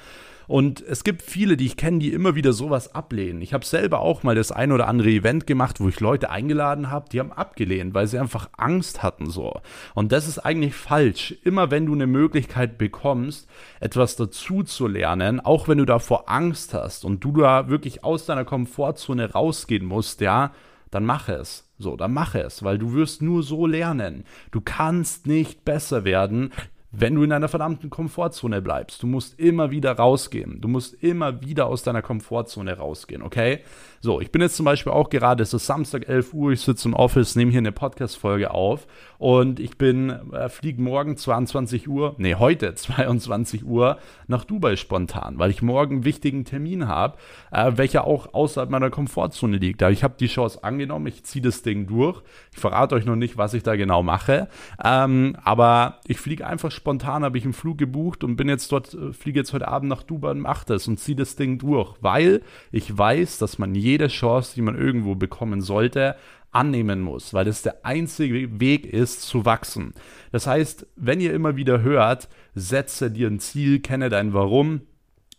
Und 0.47 0.81
es 0.81 1.03
gibt 1.03 1.21
viele, 1.21 1.57
die 1.57 1.65
ich 1.65 1.77
kenne, 1.77 1.99
die 1.99 2.11
immer 2.11 2.35
wieder 2.35 2.53
sowas 2.53 2.93
ablehnen. 2.93 3.41
Ich 3.41 3.53
habe 3.53 3.65
selber 3.65 3.99
auch 3.99 4.23
mal 4.23 4.35
das 4.35 4.51
ein 4.51 4.71
oder 4.71 4.87
andere 4.87 5.09
Event 5.09 5.47
gemacht, 5.47 5.79
wo 5.79 5.87
ich 5.87 5.99
Leute 5.99 6.29
eingeladen 6.29 6.89
habe, 6.89 7.09
die 7.09 7.19
haben 7.19 7.31
abgelehnt, 7.31 7.93
weil 7.93 8.07
sie 8.07 8.19
einfach 8.19 8.49
Angst 8.57 9.03
hatten 9.03 9.29
so. 9.29 9.61
Und 9.93 10.11
das 10.11 10.27
ist 10.27 10.39
eigentlich 10.39 10.75
falsch. 10.75 11.35
Immer 11.43 11.71
wenn 11.71 11.85
du 11.85 11.93
eine 11.93 12.07
Möglichkeit 12.07 12.77
bekommst, 12.77 13.47
etwas 13.79 14.15
dazu 14.15 14.63
zu 14.63 14.87
lernen, 14.87 15.39
auch 15.39 15.67
wenn 15.67 15.77
du 15.77 15.85
davor 15.85 16.29
Angst 16.29 16.73
hast 16.73 17.05
und 17.05 17.23
du 17.23 17.31
da 17.33 17.69
wirklich 17.69 18.03
aus 18.03 18.25
deiner 18.25 18.45
Komfortzone 18.45 19.31
rausgehen 19.31 19.85
musst, 19.85 20.21
ja, 20.21 20.51
dann 20.91 21.05
mach 21.05 21.29
es. 21.29 21.67
So, 21.79 21.95
dann 21.95 22.13
mach 22.13 22.35
es, 22.35 22.63
weil 22.63 22.77
du 22.77 22.93
wirst 22.93 23.23
nur 23.23 23.41
so 23.41 23.65
lernen. 23.65 24.25
Du 24.51 24.61
kannst 24.61 25.25
nicht 25.25 25.65
besser 25.65 26.03
werden, 26.03 26.51
wenn 26.91 27.15
du 27.15 27.23
in 27.23 27.29
deiner 27.29 27.47
verdammten 27.47 27.89
Komfortzone 27.89 28.61
bleibst. 28.61 29.01
Du 29.01 29.07
musst 29.07 29.39
immer 29.39 29.71
wieder 29.71 29.93
rausgehen. 29.93 30.59
Du 30.59 30.67
musst 30.67 31.01
immer 31.01 31.41
wieder 31.41 31.67
aus 31.67 31.83
deiner 31.83 32.01
Komfortzone 32.01 32.77
rausgehen, 32.77 33.21
okay? 33.21 33.59
So, 34.01 34.19
ich 34.19 34.31
bin 34.31 34.41
jetzt 34.41 34.55
zum 34.55 34.65
Beispiel 34.65 34.91
auch 34.91 35.09
gerade, 35.09 35.43
es 35.43 35.53
ist 35.53 35.67
Samstag 35.67 36.09
11 36.09 36.33
Uhr, 36.33 36.51
ich 36.51 36.61
sitze 36.61 36.87
im 36.87 36.95
Office, 36.95 37.35
nehme 37.35 37.51
hier 37.51 37.59
eine 37.59 37.71
Podcast-Folge 37.71 38.51
auf 38.51 38.87
und 39.19 39.59
ich 39.59 39.77
bin, 39.77 40.09
äh, 40.33 40.49
fliege 40.49 40.81
morgen 40.81 41.17
22 41.17 41.87
Uhr, 41.87 42.15
nee, 42.17 42.35
heute 42.35 42.73
22 42.75 43.63
Uhr 43.63 43.99
nach 44.27 44.43
Dubai 44.43 44.75
spontan, 44.75 45.37
weil 45.37 45.51
ich 45.51 45.61
morgen 45.61 45.97
einen 45.97 46.05
wichtigen 46.05 46.45
Termin 46.45 46.87
habe, 46.87 47.17
äh, 47.51 47.73
welcher 47.75 48.05
auch 48.05 48.33
außerhalb 48.33 48.71
meiner 48.71 48.89
Komfortzone 48.89 49.57
liegt. 49.57 49.83
Ich 49.83 50.03
habe 50.03 50.15
die 50.19 50.27
Chance 50.27 50.63
angenommen, 50.63 51.05
ich 51.05 51.23
ziehe 51.23 51.43
das 51.43 51.61
Ding 51.61 51.85
durch. 51.85 52.21
Ich 52.51 52.59
verrate 52.59 52.95
euch 52.95 53.05
noch 53.05 53.15
nicht, 53.15 53.37
was 53.37 53.53
ich 53.53 53.61
da 53.61 53.75
genau 53.75 54.01
mache, 54.01 54.49
ähm, 54.83 55.37
aber 55.43 55.99
ich 56.07 56.17
fliege 56.17 56.47
einfach 56.47 56.71
spontan, 56.71 56.80
habe 56.85 57.37
ich 57.37 57.43
einen 57.43 57.53
Flug 57.53 57.77
gebucht 57.77 58.23
und 58.23 58.35
bin 58.35 58.49
jetzt 58.49 58.71
dort, 58.71 58.93
äh, 58.93 59.13
fliege 59.13 59.39
jetzt 59.39 59.53
heute 59.53 59.67
Abend 59.67 59.89
nach 59.89 60.03
Dubai 60.03 60.31
und 60.31 60.39
mache 60.39 60.65
das 60.65 60.87
und 60.87 60.99
ziehe 60.99 61.15
das 61.15 61.35
Ding 61.35 61.59
durch, 61.59 61.95
weil 62.01 62.41
ich 62.71 62.97
weiß, 62.97 63.37
dass 63.37 63.59
man 63.59 63.75
je 63.75 63.91
jede 63.91 64.07
Chance, 64.07 64.53
die 64.55 64.61
man 64.61 64.77
irgendwo 64.77 65.15
bekommen 65.15 65.61
sollte, 65.61 66.15
annehmen 66.51 67.01
muss, 67.01 67.33
weil 67.33 67.45
das 67.45 67.61
der 67.61 67.85
einzige 67.85 68.59
Weg 68.59 68.85
ist 68.85 69.21
zu 69.21 69.45
wachsen. 69.45 69.93
Das 70.31 70.47
heißt, 70.47 70.87
wenn 70.95 71.21
ihr 71.21 71.33
immer 71.33 71.55
wieder 71.55 71.81
hört, 71.81 72.29
setze 72.55 73.11
dir 73.11 73.27
ein 73.27 73.39
Ziel, 73.39 73.79
kenne 73.79 74.09
dein 74.09 74.33
Warum, 74.33 74.81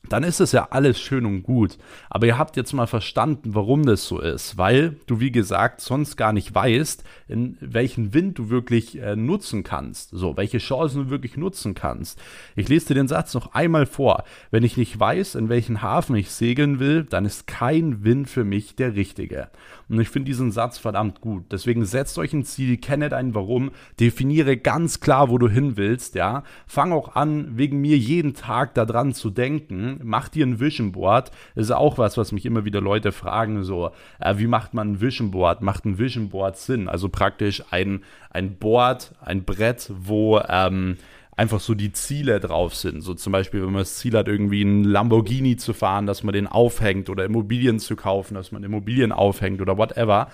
dann 0.08 0.24
ist 0.24 0.40
es 0.40 0.52
ja 0.52 0.68
alles 0.70 1.00
schön 1.00 1.24
und 1.24 1.42
gut. 1.42 1.78
Aber 2.10 2.26
ihr 2.26 2.38
habt 2.38 2.56
jetzt 2.56 2.72
mal 2.72 2.86
verstanden, 2.86 3.54
warum 3.54 3.84
das 3.86 4.06
so 4.06 4.20
ist, 4.20 4.58
weil 4.58 4.96
du, 5.06 5.20
wie 5.20 5.30
gesagt, 5.30 5.80
sonst 5.80 6.16
gar 6.16 6.32
nicht 6.32 6.54
weißt, 6.54 7.04
in 7.28 7.56
welchen 7.60 8.12
Wind 8.12 8.38
du 8.38 8.50
wirklich 8.50 9.00
äh, 9.00 9.16
nutzen 9.16 9.62
kannst. 9.62 10.10
So, 10.10 10.36
welche 10.36 10.58
Chancen 10.58 11.04
du 11.04 11.10
wirklich 11.10 11.36
nutzen 11.36 11.74
kannst. 11.74 12.20
Ich 12.56 12.68
lese 12.68 12.88
dir 12.88 12.94
den 12.94 13.08
Satz 13.08 13.32
noch 13.34 13.54
einmal 13.54 13.86
vor. 13.86 14.24
Wenn 14.50 14.64
ich 14.64 14.76
nicht 14.76 14.98
weiß, 14.98 15.34
in 15.36 15.48
welchen 15.48 15.82
Hafen 15.82 16.16
ich 16.16 16.30
segeln 16.30 16.78
will, 16.78 17.04
dann 17.04 17.24
ist 17.24 17.46
kein 17.46 18.04
Wind 18.04 18.28
für 18.28 18.44
mich 18.44 18.76
der 18.76 18.94
richtige. 18.94 19.48
Und 19.92 20.00
ich 20.00 20.08
finde 20.08 20.26
diesen 20.26 20.52
Satz 20.52 20.78
verdammt 20.78 21.20
gut. 21.20 21.44
Deswegen 21.52 21.84
setzt 21.84 22.18
euch 22.18 22.32
ein 22.32 22.44
Ziel, 22.44 22.78
kenne 22.78 23.08
dein 23.08 23.34
Warum, 23.34 23.70
definiere 24.00 24.56
ganz 24.56 25.00
klar, 25.00 25.28
wo 25.30 25.38
du 25.38 25.48
hin 25.48 25.76
willst, 25.76 26.14
ja. 26.14 26.42
Fang 26.66 26.92
auch 26.92 27.14
an, 27.14 27.58
wegen 27.58 27.80
mir 27.80 27.96
jeden 27.96 28.34
Tag 28.34 28.74
daran 28.74 29.12
zu 29.12 29.30
denken 29.30 30.00
mach 30.02 30.28
dir 30.28 30.46
ein 30.46 30.60
Vision 30.60 30.92
Board. 30.92 31.30
Das 31.54 31.66
ist 31.66 31.70
auch 31.72 31.98
was, 31.98 32.16
was 32.16 32.32
mich 32.32 32.46
immer 32.46 32.64
wieder 32.64 32.80
Leute 32.80 33.12
fragen, 33.12 33.64
so, 33.64 33.90
äh, 34.20 34.38
wie 34.38 34.46
macht 34.46 34.74
man 34.74 34.92
ein 34.92 35.00
Vision 35.00 35.30
Board? 35.30 35.62
Macht 35.62 35.84
ein 35.84 35.98
Vision 35.98 36.28
Board 36.28 36.56
Sinn? 36.56 36.88
Also 36.88 37.08
praktisch 37.08 37.62
ein, 37.70 38.04
ein 38.30 38.56
Board, 38.56 39.14
ein 39.20 39.44
Brett, 39.44 39.90
wo 39.94 40.40
ähm, 40.48 40.96
einfach 41.36 41.60
so 41.60 41.74
die 41.74 41.92
Ziele 41.92 42.40
drauf 42.40 42.74
sind. 42.74 43.00
So 43.00 43.14
zum 43.14 43.32
Beispiel, 43.32 43.62
wenn 43.62 43.72
man 43.72 43.82
das 43.82 43.96
Ziel 43.96 44.16
hat, 44.16 44.28
irgendwie 44.28 44.62
einen 44.62 44.84
Lamborghini 44.84 45.56
zu 45.56 45.72
fahren, 45.72 46.06
dass 46.06 46.22
man 46.22 46.34
den 46.34 46.46
aufhängt 46.46 47.08
oder 47.08 47.24
Immobilien 47.24 47.78
zu 47.78 47.96
kaufen, 47.96 48.34
dass 48.34 48.52
man 48.52 48.62
Immobilien 48.64 49.12
aufhängt 49.12 49.60
oder 49.60 49.78
whatever. 49.78 50.28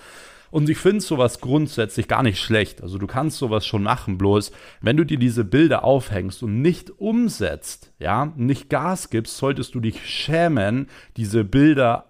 Und 0.51 0.67
ich 0.67 0.77
finde 0.79 1.01
sowas 1.01 1.41
grundsätzlich 1.41 2.07
gar 2.07 2.23
nicht 2.23 2.39
schlecht. 2.39 2.81
Also 2.81 2.97
du 2.97 3.07
kannst 3.07 3.37
sowas 3.37 3.65
schon 3.65 3.83
machen, 3.83 4.17
bloß 4.17 4.51
wenn 4.81 4.97
du 4.97 5.05
dir 5.05 5.19
diese 5.19 5.45
Bilder 5.45 5.83
aufhängst 5.83 6.41
und 6.41 6.61
nicht 6.61 6.89
umsetzt, 6.99 7.93
ja, 7.99 8.33
nicht 8.35 8.69
Gas 8.69 9.09
gibst, 9.09 9.37
solltest 9.37 9.75
du 9.75 9.79
dich 9.79 10.05
schämen, 10.05 10.87
diese 11.17 11.43
Bilder 11.43 12.07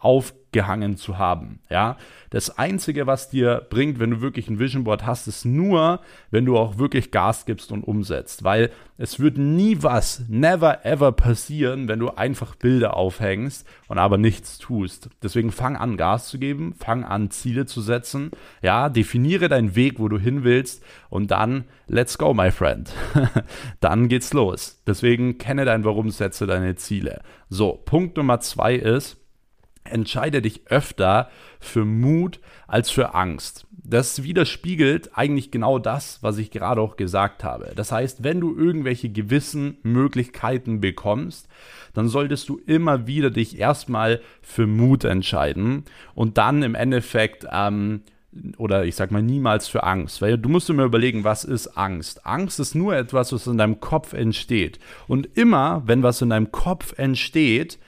aufgehangen 0.49 0.97
zu 0.97 1.17
haben, 1.17 1.59
ja. 1.69 1.97
Das 2.31 2.59
Einzige, 2.59 3.07
was 3.07 3.29
dir 3.29 3.65
bringt, 3.71 3.99
wenn 3.99 4.11
du 4.11 4.21
wirklich 4.21 4.49
ein 4.49 4.59
Vision 4.59 4.83
Board 4.83 5.03
hast, 5.03 5.27
ist 5.27 5.45
nur, 5.45 5.99
wenn 6.29 6.45
du 6.45 6.57
auch 6.57 6.77
wirklich 6.77 7.09
Gas 7.09 7.45
gibst 7.45 7.71
und 7.71 7.83
umsetzt. 7.83 8.43
Weil 8.43 8.69
es 8.99 9.19
wird 9.19 9.39
nie 9.39 9.77
was, 9.81 10.23
never 10.27 10.85
ever 10.85 11.11
passieren, 11.11 11.87
wenn 11.87 11.97
du 11.97 12.09
einfach 12.09 12.53
Bilder 12.53 12.95
aufhängst 12.95 13.65
und 13.87 13.97
aber 13.97 14.19
nichts 14.19 14.59
tust. 14.59 15.09
Deswegen 15.23 15.51
fang 15.51 15.75
an, 15.75 15.97
Gas 15.97 16.27
zu 16.29 16.37
geben, 16.37 16.75
fang 16.77 17.03
an, 17.03 17.31
Ziele 17.31 17.65
zu 17.65 17.81
setzen. 17.81 18.29
Ja, 18.61 18.89
definiere 18.89 19.49
deinen 19.49 19.75
Weg, 19.75 19.99
wo 19.99 20.07
du 20.07 20.19
hin 20.19 20.43
willst 20.43 20.83
und 21.09 21.31
dann 21.31 21.65
let's 21.87 22.19
go, 22.19 22.35
my 22.35 22.51
friend. 22.51 22.91
dann 23.79 24.07
geht's 24.07 24.33
los. 24.33 24.83
Deswegen 24.85 25.39
kenne 25.39 25.65
dein 25.65 25.83
Warum, 25.83 26.11
setze 26.11 26.45
deine 26.45 26.75
Ziele. 26.75 27.21
So, 27.49 27.73
Punkt 27.73 28.17
Nummer 28.17 28.39
zwei 28.39 28.75
ist, 28.75 29.17
entscheide 29.83 30.41
dich 30.41 30.61
öfter 30.67 31.29
für 31.59 31.85
Mut 31.85 32.39
als 32.67 32.89
für 32.89 33.15
Angst. 33.15 33.65
Das 33.71 34.23
widerspiegelt 34.23 35.11
eigentlich 35.17 35.49
genau 35.49 35.79
das, 35.79 36.19
was 36.21 36.37
ich 36.37 36.51
gerade 36.51 36.79
auch 36.79 36.95
gesagt 36.95 37.43
habe. 37.43 37.71
Das 37.75 37.91
heißt, 37.91 38.23
wenn 38.23 38.39
du 38.39 38.55
irgendwelche 38.55 39.09
gewissen 39.09 39.77
Möglichkeiten 39.81 40.79
bekommst, 40.79 41.47
dann 41.93 42.07
solltest 42.07 42.49
du 42.49 42.59
immer 42.65 43.07
wieder 43.07 43.31
dich 43.31 43.57
erstmal 43.57 44.21
für 44.41 44.67
Mut 44.67 45.05
entscheiden 45.05 45.85
und 46.13 46.37
dann 46.37 46.61
im 46.61 46.75
Endeffekt 46.75 47.47
ähm, 47.51 48.01
oder 48.57 48.85
ich 48.85 48.95
sag 48.95 49.11
mal 49.11 49.23
niemals 49.23 49.67
für 49.67 49.83
Angst, 49.83 50.21
weil 50.21 50.37
du 50.37 50.49
musst 50.49 50.69
mal 50.69 50.85
überlegen, 50.85 51.23
was 51.23 51.43
ist 51.43 51.75
Angst? 51.77 52.25
Angst 52.25 52.59
ist 52.59 52.75
nur 52.75 52.95
etwas, 52.95 53.33
was 53.33 53.47
in 53.47 53.57
deinem 53.57 53.79
Kopf 53.79 54.13
entsteht. 54.13 54.79
Und 55.07 55.35
immer, 55.35 55.81
wenn 55.85 56.03
was 56.03 56.21
in 56.21 56.29
deinem 56.29 56.51
Kopf 56.51 56.93
entsteht, 56.97 57.79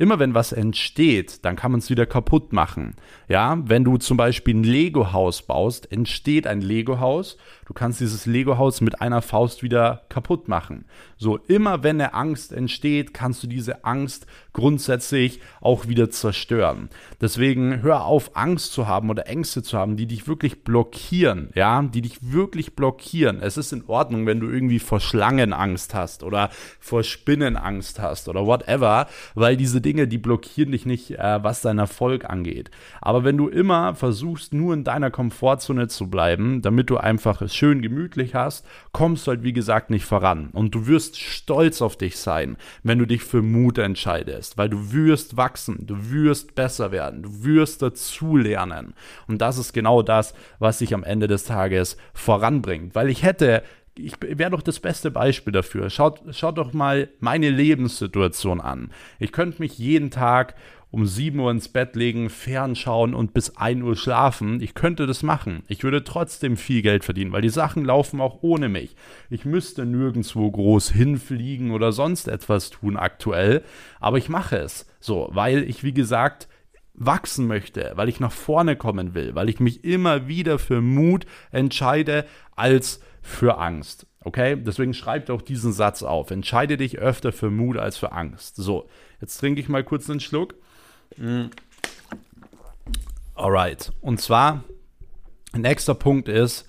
Immer 0.00 0.20
wenn 0.20 0.32
was 0.32 0.52
entsteht, 0.52 1.44
dann 1.44 1.56
kann 1.56 1.72
man 1.72 1.80
es 1.80 1.90
wieder 1.90 2.06
kaputt 2.06 2.52
machen. 2.52 2.94
Ja, 3.26 3.58
wenn 3.64 3.82
du 3.82 3.96
zum 3.96 4.16
Beispiel 4.16 4.54
ein 4.54 4.62
Lego-Haus 4.62 5.42
baust, 5.42 5.90
entsteht 5.90 6.46
ein 6.46 6.60
Lego-Haus. 6.60 7.36
Du 7.66 7.74
kannst 7.74 8.00
dieses 8.00 8.24
Lego-Haus 8.24 8.80
mit 8.80 9.00
einer 9.00 9.22
Faust 9.22 9.64
wieder 9.64 10.02
kaputt 10.08 10.46
machen. 10.46 10.84
So, 11.16 11.36
immer 11.36 11.82
wenn 11.82 12.00
eine 12.00 12.14
Angst 12.14 12.52
entsteht, 12.52 13.12
kannst 13.12 13.42
du 13.42 13.48
diese 13.48 13.84
Angst 13.84 14.28
grundsätzlich 14.52 15.40
auch 15.60 15.88
wieder 15.88 16.10
zerstören. 16.10 16.90
Deswegen 17.20 17.82
hör 17.82 18.04
auf, 18.04 18.36
Angst 18.36 18.72
zu 18.72 18.86
haben 18.86 19.10
oder 19.10 19.26
Ängste 19.26 19.64
zu 19.64 19.76
haben, 19.76 19.96
die 19.96 20.06
dich 20.06 20.28
wirklich 20.28 20.62
blockieren. 20.62 21.50
Ja, 21.56 21.82
die 21.82 22.02
dich 22.02 22.32
wirklich 22.32 22.76
blockieren. 22.76 23.40
Es 23.42 23.56
ist 23.56 23.72
in 23.72 23.84
Ordnung, 23.88 24.26
wenn 24.26 24.38
du 24.38 24.48
irgendwie 24.48 24.78
vor 24.78 25.00
Schlangen 25.00 25.52
Angst 25.52 25.92
hast 25.92 26.22
oder 26.22 26.50
vor 26.78 27.02
Spinnen 27.02 27.56
Angst 27.56 27.98
hast 27.98 28.28
oder 28.28 28.46
whatever, 28.46 29.08
weil 29.34 29.56
diese 29.56 29.80
Dinge, 29.88 30.06
die 30.06 30.18
blockieren 30.18 30.72
dich 30.72 30.84
nicht, 30.84 31.12
äh, 31.12 31.42
was 31.42 31.62
deinen 31.62 31.78
Erfolg 31.78 32.28
angeht. 32.28 32.70
Aber 33.00 33.24
wenn 33.24 33.38
du 33.38 33.48
immer 33.48 33.94
versuchst, 33.94 34.52
nur 34.52 34.74
in 34.74 34.84
deiner 34.84 35.10
Komfortzone 35.10 35.88
zu 35.88 36.10
bleiben, 36.10 36.60
damit 36.60 36.90
du 36.90 36.98
einfach 36.98 37.48
schön 37.48 37.80
gemütlich 37.80 38.34
hast, 38.34 38.66
kommst 38.92 39.26
du 39.26 39.30
halt, 39.30 39.44
wie 39.44 39.54
gesagt, 39.54 39.88
nicht 39.88 40.04
voran. 40.04 40.50
Und 40.52 40.74
du 40.74 40.86
wirst 40.86 41.16
stolz 41.18 41.80
auf 41.80 41.96
dich 41.96 42.18
sein, 42.18 42.58
wenn 42.82 42.98
du 42.98 43.06
dich 43.06 43.22
für 43.22 43.40
Mut 43.40 43.78
entscheidest, 43.78 44.58
weil 44.58 44.68
du 44.68 44.92
wirst 44.92 45.38
wachsen, 45.38 45.86
du 45.86 46.10
wirst 46.10 46.54
besser 46.54 46.92
werden, 46.92 47.22
du 47.22 47.44
wirst 47.44 47.80
dazulernen. 47.80 48.92
Und 49.26 49.40
das 49.40 49.56
ist 49.56 49.72
genau 49.72 50.02
das, 50.02 50.34
was 50.58 50.80
dich 50.80 50.92
am 50.92 51.02
Ende 51.02 51.28
des 51.28 51.44
Tages 51.44 51.96
voranbringt. 52.12 52.94
Weil 52.94 53.08
ich 53.08 53.22
hätte 53.22 53.62
ich 53.98 54.14
wäre 54.20 54.50
doch 54.50 54.62
das 54.62 54.80
beste 54.80 55.10
Beispiel 55.10 55.52
dafür. 55.52 55.90
Schaut, 55.90 56.20
schaut 56.30 56.58
doch 56.58 56.72
mal 56.72 57.08
meine 57.20 57.50
Lebenssituation 57.50 58.60
an. 58.60 58.90
Ich 59.18 59.32
könnte 59.32 59.60
mich 59.60 59.78
jeden 59.78 60.10
Tag 60.10 60.54
um 60.90 61.04
7 61.04 61.38
Uhr 61.38 61.50
ins 61.50 61.68
Bett 61.68 61.96
legen, 61.96 62.30
fernschauen 62.30 63.14
und 63.14 63.34
bis 63.34 63.56
1 63.56 63.82
Uhr 63.82 63.94
schlafen. 63.94 64.60
Ich 64.62 64.74
könnte 64.74 65.06
das 65.06 65.22
machen. 65.22 65.62
Ich 65.68 65.82
würde 65.82 66.02
trotzdem 66.02 66.56
viel 66.56 66.80
Geld 66.80 67.04
verdienen, 67.04 67.32
weil 67.32 67.42
die 67.42 67.50
Sachen 67.50 67.84
laufen 67.84 68.20
auch 68.20 68.38
ohne 68.42 68.68
mich. 68.68 68.96
Ich 69.28 69.44
müsste 69.44 69.84
nirgendwo 69.84 70.50
groß 70.50 70.90
hinfliegen 70.90 71.72
oder 71.72 71.92
sonst 71.92 72.28
etwas 72.28 72.70
tun 72.70 72.96
aktuell, 72.96 73.62
aber 74.00 74.16
ich 74.16 74.28
mache 74.28 74.56
es. 74.56 74.86
So, 74.98 75.28
weil 75.32 75.62
ich, 75.64 75.84
wie 75.84 75.92
gesagt, 75.92 76.48
wachsen 76.94 77.46
möchte, 77.46 77.92
weil 77.94 78.08
ich 78.08 78.18
nach 78.18 78.32
vorne 78.32 78.74
kommen 78.74 79.14
will, 79.14 79.34
weil 79.34 79.48
ich 79.48 79.60
mich 79.60 79.84
immer 79.84 80.26
wieder 80.26 80.58
für 80.58 80.80
Mut 80.80 81.26
entscheide 81.52 82.24
als 82.56 83.00
für 83.28 83.58
Angst. 83.58 84.06
Okay, 84.20 84.56
deswegen 84.56 84.94
schreibt 84.94 85.30
auch 85.30 85.42
diesen 85.42 85.72
Satz 85.72 86.02
auf. 86.02 86.30
Entscheide 86.30 86.76
dich 86.76 86.98
öfter 86.98 87.32
für 87.32 87.50
Mut 87.50 87.76
als 87.76 87.96
für 87.96 88.12
Angst. 88.12 88.56
So, 88.56 88.88
jetzt 89.20 89.38
trinke 89.38 89.60
ich 89.60 89.68
mal 89.68 89.84
kurz 89.84 90.10
einen 90.10 90.20
Schluck. 90.20 90.54
Mm. 91.16 91.46
Alright. 93.34 93.92
Und 94.00 94.20
zwar, 94.20 94.64
nächster 95.54 95.94
Punkt 95.94 96.28
ist, 96.28 96.66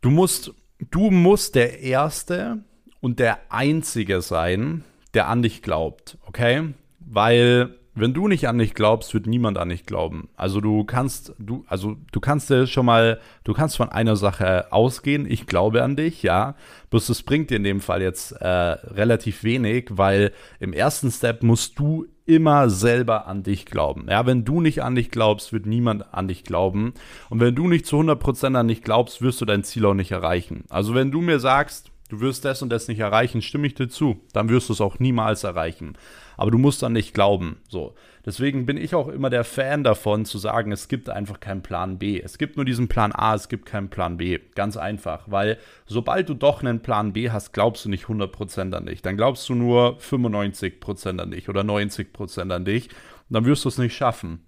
du 0.00 0.10
musst, 0.10 0.54
du 0.90 1.10
musst 1.10 1.54
der 1.54 1.80
Erste 1.80 2.64
und 3.00 3.18
der 3.18 3.38
Einzige 3.50 4.22
sein, 4.22 4.84
der 5.12 5.28
an 5.28 5.42
dich 5.42 5.62
glaubt. 5.62 6.16
Okay? 6.26 6.72
Weil 7.00 7.78
wenn 8.00 8.14
du 8.14 8.28
nicht 8.28 8.48
an 8.48 8.58
dich 8.58 8.74
glaubst, 8.74 9.14
wird 9.14 9.26
niemand 9.26 9.58
an 9.58 9.68
dich 9.68 9.84
glauben. 9.84 10.28
Also 10.36 10.60
du 10.60 10.84
kannst, 10.84 11.34
du, 11.38 11.64
also 11.68 11.96
du 12.12 12.20
kannst 12.20 12.52
schon 12.68 12.86
mal, 12.86 13.20
du 13.44 13.52
kannst 13.52 13.76
von 13.76 13.88
einer 13.88 14.16
Sache 14.16 14.72
ausgehen, 14.72 15.30
ich 15.30 15.46
glaube 15.46 15.82
an 15.82 15.96
dich, 15.96 16.22
ja. 16.22 16.54
Bloß 16.90 17.08
es 17.08 17.22
bringt 17.22 17.50
dir 17.50 17.56
in 17.56 17.64
dem 17.64 17.80
Fall 17.80 18.02
jetzt 18.02 18.32
äh, 18.32 18.46
relativ 18.46 19.44
wenig, 19.44 19.86
weil 19.90 20.32
im 20.60 20.72
ersten 20.72 21.10
Step 21.10 21.42
musst 21.42 21.78
du 21.78 22.06
immer 22.28 22.68
selber 22.68 23.26
an 23.26 23.42
dich 23.42 23.64
glauben. 23.64 24.06
Ja, 24.08 24.26
wenn 24.26 24.44
du 24.44 24.60
nicht 24.60 24.82
an 24.82 24.94
dich 24.94 25.10
glaubst, 25.10 25.52
wird 25.52 25.64
niemand 25.64 26.12
an 26.12 26.28
dich 26.28 26.44
glauben. 26.44 26.92
Und 27.30 27.40
wenn 27.40 27.54
du 27.54 27.68
nicht 27.68 27.86
zu 27.86 27.96
100% 27.96 28.54
an 28.54 28.68
dich 28.68 28.82
glaubst, 28.82 29.22
wirst 29.22 29.40
du 29.40 29.46
dein 29.46 29.64
Ziel 29.64 29.86
auch 29.86 29.94
nicht 29.94 30.10
erreichen. 30.10 30.64
Also 30.68 30.94
wenn 30.94 31.10
du 31.10 31.22
mir 31.22 31.40
sagst, 31.40 31.90
du 32.10 32.20
wirst 32.20 32.44
das 32.44 32.60
und 32.60 32.68
das 32.68 32.86
nicht 32.86 33.00
erreichen, 33.00 33.40
stimme 33.40 33.66
ich 33.66 33.74
dir 33.74 33.88
zu. 33.88 34.20
Dann 34.34 34.50
wirst 34.50 34.68
du 34.68 34.74
es 34.74 34.82
auch 34.82 34.98
niemals 34.98 35.42
erreichen. 35.42 35.96
Aber 36.38 36.52
du 36.52 36.56
musst 36.56 36.82
dann 36.82 36.94
nicht 36.94 37.12
glauben. 37.12 37.58
So. 37.68 37.94
Deswegen 38.24 38.64
bin 38.64 38.76
ich 38.76 38.94
auch 38.94 39.08
immer 39.08 39.28
der 39.28 39.42
Fan 39.42 39.82
davon, 39.82 40.24
zu 40.24 40.38
sagen, 40.38 40.70
es 40.70 40.86
gibt 40.86 41.10
einfach 41.10 41.40
keinen 41.40 41.62
Plan 41.62 41.98
B. 41.98 42.20
Es 42.20 42.38
gibt 42.38 42.56
nur 42.56 42.64
diesen 42.64 42.86
Plan 42.86 43.12
A, 43.12 43.34
es 43.34 43.48
gibt 43.48 43.66
keinen 43.66 43.90
Plan 43.90 44.16
B. 44.18 44.38
Ganz 44.54 44.76
einfach. 44.76 45.24
Weil 45.26 45.58
sobald 45.86 46.28
du 46.28 46.34
doch 46.34 46.62
einen 46.62 46.80
Plan 46.80 47.12
B 47.12 47.30
hast, 47.30 47.52
glaubst 47.52 47.84
du 47.84 47.88
nicht 47.90 48.04
100% 48.04 48.72
an 48.72 48.86
dich. 48.86 49.02
Dann 49.02 49.16
glaubst 49.16 49.48
du 49.48 49.56
nur 49.56 49.98
95% 49.98 51.20
an 51.20 51.32
dich 51.32 51.48
oder 51.48 51.62
90% 51.62 52.54
an 52.54 52.64
dich. 52.64 52.88
Und 52.88 53.34
dann 53.34 53.44
wirst 53.44 53.64
du 53.64 53.68
es 53.68 53.78
nicht 53.78 53.96
schaffen. 53.96 54.44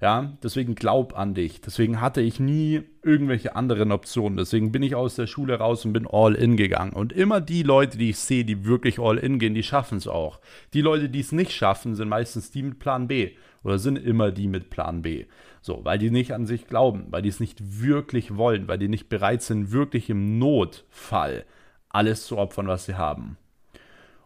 Ja, 0.00 0.32
deswegen 0.42 0.76
glaub 0.76 1.18
an 1.18 1.34
dich. 1.34 1.60
Deswegen 1.60 2.00
hatte 2.00 2.22
ich 2.22 2.40
nie 2.40 2.82
irgendwelche 3.02 3.54
anderen 3.54 3.92
Optionen. 3.92 4.38
Deswegen 4.38 4.72
bin 4.72 4.82
ich 4.82 4.94
aus 4.94 5.14
der 5.14 5.26
Schule 5.26 5.58
raus 5.58 5.84
und 5.84 5.92
bin 5.92 6.06
all 6.10 6.34
in 6.34 6.56
gegangen. 6.56 6.94
Und 6.94 7.12
immer 7.12 7.42
die 7.42 7.62
Leute, 7.62 7.98
die 7.98 8.10
ich 8.10 8.18
sehe, 8.18 8.46
die 8.46 8.64
wirklich 8.64 8.98
all 8.98 9.18
in 9.18 9.38
gehen, 9.38 9.54
die 9.54 9.62
schaffen 9.62 9.98
es 9.98 10.08
auch. 10.08 10.40
Die 10.72 10.80
Leute, 10.80 11.10
die 11.10 11.20
es 11.20 11.32
nicht 11.32 11.52
schaffen, 11.52 11.96
sind 11.96 12.08
meistens 12.08 12.50
die 12.50 12.62
mit 12.62 12.78
Plan 12.78 13.08
B 13.08 13.32
oder 13.62 13.78
sind 13.78 13.96
immer 13.96 14.30
die 14.30 14.48
mit 14.48 14.70
Plan 14.70 15.02
B. 15.02 15.26
So, 15.60 15.84
weil 15.84 15.98
die 15.98 16.10
nicht 16.10 16.32
an 16.32 16.46
sich 16.46 16.66
glauben, 16.66 17.08
weil 17.10 17.20
die 17.20 17.28
es 17.28 17.40
nicht 17.40 17.82
wirklich 17.82 18.36
wollen, 18.36 18.68
weil 18.68 18.78
die 18.78 18.88
nicht 18.88 19.10
bereit 19.10 19.42
sind, 19.42 19.70
wirklich 19.70 20.08
im 20.08 20.38
Notfall 20.38 21.44
alles 21.90 22.26
zu 22.26 22.38
opfern, 22.38 22.68
was 22.68 22.86
sie 22.86 22.94
haben. 22.94 23.36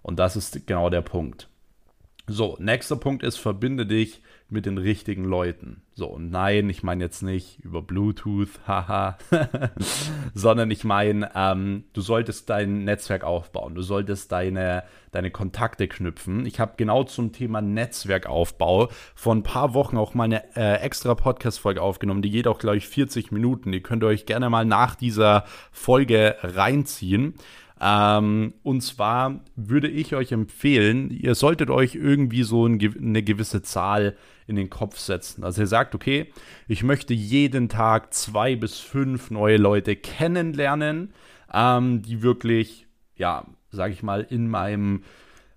Und 0.03 0.21
das 0.21 0.37
ist 0.37 0.69
genau 0.69 0.89
der 0.89 1.03
Punkt. 1.03 1.49
So, 2.27 2.57
nächster 2.61 2.97
Punkt 2.97 3.25
ist, 3.25 3.39
verbinde 3.39 3.87
dich 3.87 4.23
mit 4.49 4.67
den 4.67 4.79
richtigen 4.79 5.25
Leuten. 5.25 5.83
So, 5.95 6.07
und 6.07 6.31
nein, 6.31 6.69
ich 6.69 6.83
meine 6.83 7.05
jetzt 7.05 7.23
nicht 7.23 7.61
über 7.65 7.83
Bluetooth, 7.83 8.49
haha, 8.67 9.17
sondern 10.35 10.71
ich 10.71 10.85
meine, 10.85 11.31
ähm, 11.35 11.85
du 11.93 12.01
solltest 12.01 12.51
dein 12.51 12.85
Netzwerk 12.85 13.25
aufbauen, 13.25 13.75
du 13.75 13.83
solltest 13.83 14.33
deine, 14.33 14.85
deine 15.13 15.31
Kontakte 15.31 15.89
knüpfen. 15.89 16.47
Ich 16.47 16.61
habe 16.61 16.75
genau 16.77 17.05
zum 17.05 17.33
Thema 17.33 17.63
Netzwerkaufbau 17.63 18.89
vor 19.15 19.35
ein 19.35 19.43
paar 19.43 19.75
Wochen 19.75 19.97
auch 19.97 20.15
mal 20.15 20.25
eine 20.25 20.57
äh, 20.57 20.81
extra 20.81 21.15
Podcast-Folge 21.15 21.81
aufgenommen, 21.81 22.23
die 22.23 22.31
geht 22.31 22.47
auch, 22.47 22.59
glaube 22.59 22.77
ich, 22.77 22.89
40 22.89 23.33
Minuten. 23.33 23.73
Die 23.73 23.81
könnt 23.81 24.03
ihr 24.03 24.09
euch 24.09 24.27
gerne 24.27 24.51
mal 24.51 24.65
nach 24.65 24.95
dieser 24.95 25.45
Folge 25.73 26.37
reinziehen. 26.43 27.35
Ähm, 27.81 28.55
und 28.63 28.83
zwar 28.83 29.41
würde 29.57 29.89
ich 29.89 30.15
euch 30.15 30.33
empfehlen, 30.33 31.11
ihr 31.11 31.35
solltet 31.35 31.71
euch 31.71 31.95
irgendwie 31.95 32.43
so 32.43 32.67
ein, 32.67 32.81
eine 32.81 33.23
gewisse 33.23 33.63
Zahl 33.63 34.17
in 34.47 34.57
den 34.57 34.71
Kopf 34.71 34.99
setzen. 34.99 35.45
Also 35.45 35.63
ihr 35.63 35.67
sagt, 35.67 35.95
okay, 35.95 36.33
ich 36.69 36.83
möchte 36.83 37.15
jeden 37.15 37.69
Tag 37.69 38.13
zwei 38.13 38.57
bis 38.57 38.79
fünf 38.79 39.31
neue 39.31 39.57
Leute 39.57 39.97
kennenlernen, 39.97 41.13
ähm, 41.53 42.03
die 42.03 42.23
wirklich, 42.23 42.87
ja, 43.17 43.47
sage 43.71 43.93
ich 43.93 44.03
mal, 44.03 44.23
in 44.23 44.49
meinem 44.49 45.03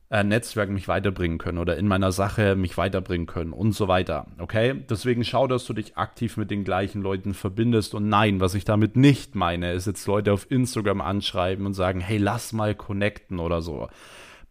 äh, 0.10 0.24
Netzwerk 0.24 0.70
mich 0.70 0.88
weiterbringen 0.88 1.38
können 1.38 1.58
oder 1.58 1.78
in 1.78 1.88
meiner 1.88 2.12
Sache 2.12 2.56
mich 2.56 2.78
weiterbringen 2.78 3.28
können 3.28 3.52
und 3.52 3.74
so 3.74 3.88
weiter. 3.88 4.28
Okay? 4.38 4.74
Deswegen 4.90 5.24
schau, 5.24 5.48
dass 5.48 5.66
du 5.66 5.74
dich 5.74 5.98
aktiv 5.98 6.38
mit 6.38 6.50
den 6.50 6.64
gleichen 6.64 7.02
Leuten 7.02 7.34
verbindest. 7.34 7.94
Und 7.94 8.08
nein, 8.08 8.40
was 8.40 8.54
ich 8.54 8.64
damit 8.64 8.96
nicht 8.96 9.36
meine, 9.36 9.74
ist 9.74 9.88
jetzt 9.88 10.08
Leute 10.08 10.32
auf 10.32 10.50
Instagram 10.50 11.02
anschreiben 11.02 11.66
und 11.66 11.74
sagen, 11.74 12.00
hey, 12.00 12.18
lass 12.18 12.54
mal 12.54 12.74
connecten 12.74 13.40
oder 13.40 13.62
so. 13.62 13.90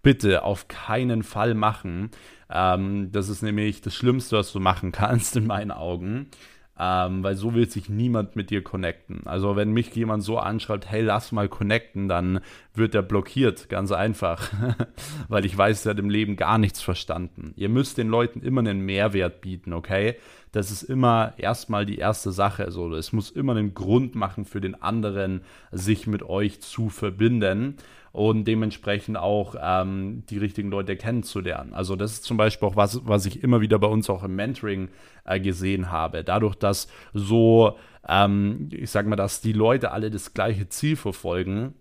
Bitte 0.03 0.45
auf 0.45 0.69
keinen 0.69 1.23
Fall 1.23 1.55
machen. 1.55 2.11
Ähm, 2.51 3.11
das 3.13 3.29
ist 3.29 3.43
nämlich 3.43 3.81
das 3.81 3.95
Schlimmste, 3.95 4.37
was 4.37 4.53
du 4.53 4.61
machen 4.61 4.93
kannst 4.93 5.37
in 5.37 5.47
meinen 5.47 5.71
Augen 5.73 6.31
ähm, 6.79 7.23
weil 7.23 7.37
so 7.37 7.55
will 7.55 7.69
sich 7.69 7.89
niemand 7.89 8.37
mit 8.37 8.51
dir 8.51 8.63
connecten. 8.63 9.23
Also 9.25 9.57
wenn 9.57 9.73
mich 9.73 9.95
jemand 9.95 10.23
so 10.23 10.39
anschreibt, 10.39 10.91
hey, 10.91 11.01
lass 11.01 11.33
mal 11.33 11.49
connecten, 11.49 12.09
dann 12.09 12.41
wird 12.75 12.95
er 12.95 13.03
blockiert, 13.03 13.69
ganz 13.69 13.93
einfach, 13.93 14.51
weil 15.29 15.47
ich 15.47 15.57
weiß, 15.57 15.87
er 15.87 15.91
hat 15.91 15.99
im 15.99 16.11
Leben 16.11 16.37
gar 16.37 16.59
nichts 16.59 16.83
verstanden. 16.83 17.55
Ihr 17.57 17.71
müsst 17.71 17.97
den 17.97 18.09
Leuten 18.09 18.41
immer 18.41 18.61
einen 18.61 18.81
Mehrwert 18.81 19.41
bieten, 19.41 19.73
okay? 19.73 20.17
Das 20.57 20.71
ist 20.71 20.85
immer 20.85 21.35
erstmal 21.37 21.85
die 21.85 21.99
erste 21.99 22.33
Sache. 22.33 22.65
Also 22.65 22.95
es 22.95 23.13
muss 23.13 23.31
immer 23.31 23.55
einen 23.55 23.75
Grund 23.75 24.15
machen 24.15 24.47
für 24.47 24.63
den 24.63 24.81
anderen, 24.81 25.43
sich 25.71 26.07
mit 26.07 26.23
euch 26.23 26.63
zu 26.63 26.89
verbinden 26.89 27.77
und 28.11 28.47
dementsprechend 28.47 29.19
auch 29.19 29.55
ähm, 29.61 30.23
die 30.31 30.39
richtigen 30.39 30.71
Leute 30.71 30.97
kennenzulernen. 30.97 31.75
Also 31.75 31.95
das 31.95 32.13
ist 32.13 32.25
zum 32.25 32.39
Beispiel 32.39 32.67
auch 32.69 32.75
was, 32.75 33.07
was 33.07 33.27
ich 33.27 33.43
immer 33.43 33.61
wieder 33.61 33.79
bei 33.79 33.87
uns 33.87 34.09
auch 34.09 34.25
im 34.25 34.35
Mentoring 34.35 34.89
äh, 35.27 35.41
gesehen 35.41 35.91
habe. 35.91 36.25
Dadurch, 36.25 36.55
dass 36.55 36.89
so, 37.13 37.77
ähm, 38.09 38.71
ich 38.73 38.91
sag 38.91 39.07
mal, 39.07 39.17
dass 39.17 39.43
die 39.43 39.53
Leute 39.53 39.91
alle 39.91 40.11
das 40.11 40.33
gleiche 40.33 40.71
Ziel 40.71 40.97
verfolgen, 40.97 41.75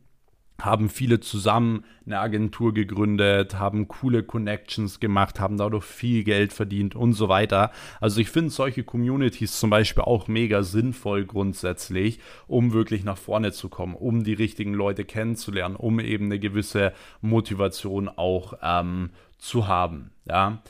haben 0.61 0.89
viele 0.89 1.19
zusammen 1.19 1.83
eine 2.05 2.19
Agentur 2.19 2.73
gegründet, 2.73 3.59
haben 3.59 3.87
coole 3.87 4.23
Connections 4.23 4.99
gemacht, 4.99 5.39
haben 5.39 5.57
dadurch 5.57 5.83
viel 5.83 6.23
Geld 6.23 6.53
verdient 6.53 6.95
und 6.95 7.13
so 7.13 7.29
weiter. 7.29 7.71
Also 7.99 8.21
ich 8.21 8.29
finde 8.29 8.51
solche 8.51 8.83
Communities 8.83 9.59
zum 9.59 9.69
Beispiel 9.69 10.03
auch 10.03 10.27
mega 10.27 10.63
sinnvoll 10.63 11.25
grundsätzlich, 11.25 12.19
um 12.47 12.73
wirklich 12.73 13.03
nach 13.03 13.17
vorne 13.17 13.51
zu 13.51 13.69
kommen, 13.69 13.95
um 13.95 14.23
die 14.23 14.33
richtigen 14.33 14.73
Leute 14.73 15.03
kennenzulernen, 15.03 15.75
um 15.75 15.99
eben 15.99 16.25
eine 16.25 16.39
gewisse 16.39 16.93
Motivation 17.21 18.07
auch 18.07 18.53
ähm, 18.61 19.09
zu 19.37 19.67
haben. 19.67 20.11
Ja. 20.25 20.61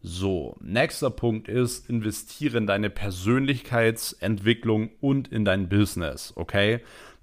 So, 0.00 0.56
nächster 0.60 1.10
Punkt 1.10 1.48
ist, 1.48 1.90
investiere 1.90 2.58
in 2.58 2.68
deine 2.68 2.88
Persönlichkeitsentwicklung 2.88 4.90
und 5.00 5.26
in 5.26 5.44
dein 5.44 5.68
Business, 5.68 6.32
okay? 6.36 6.78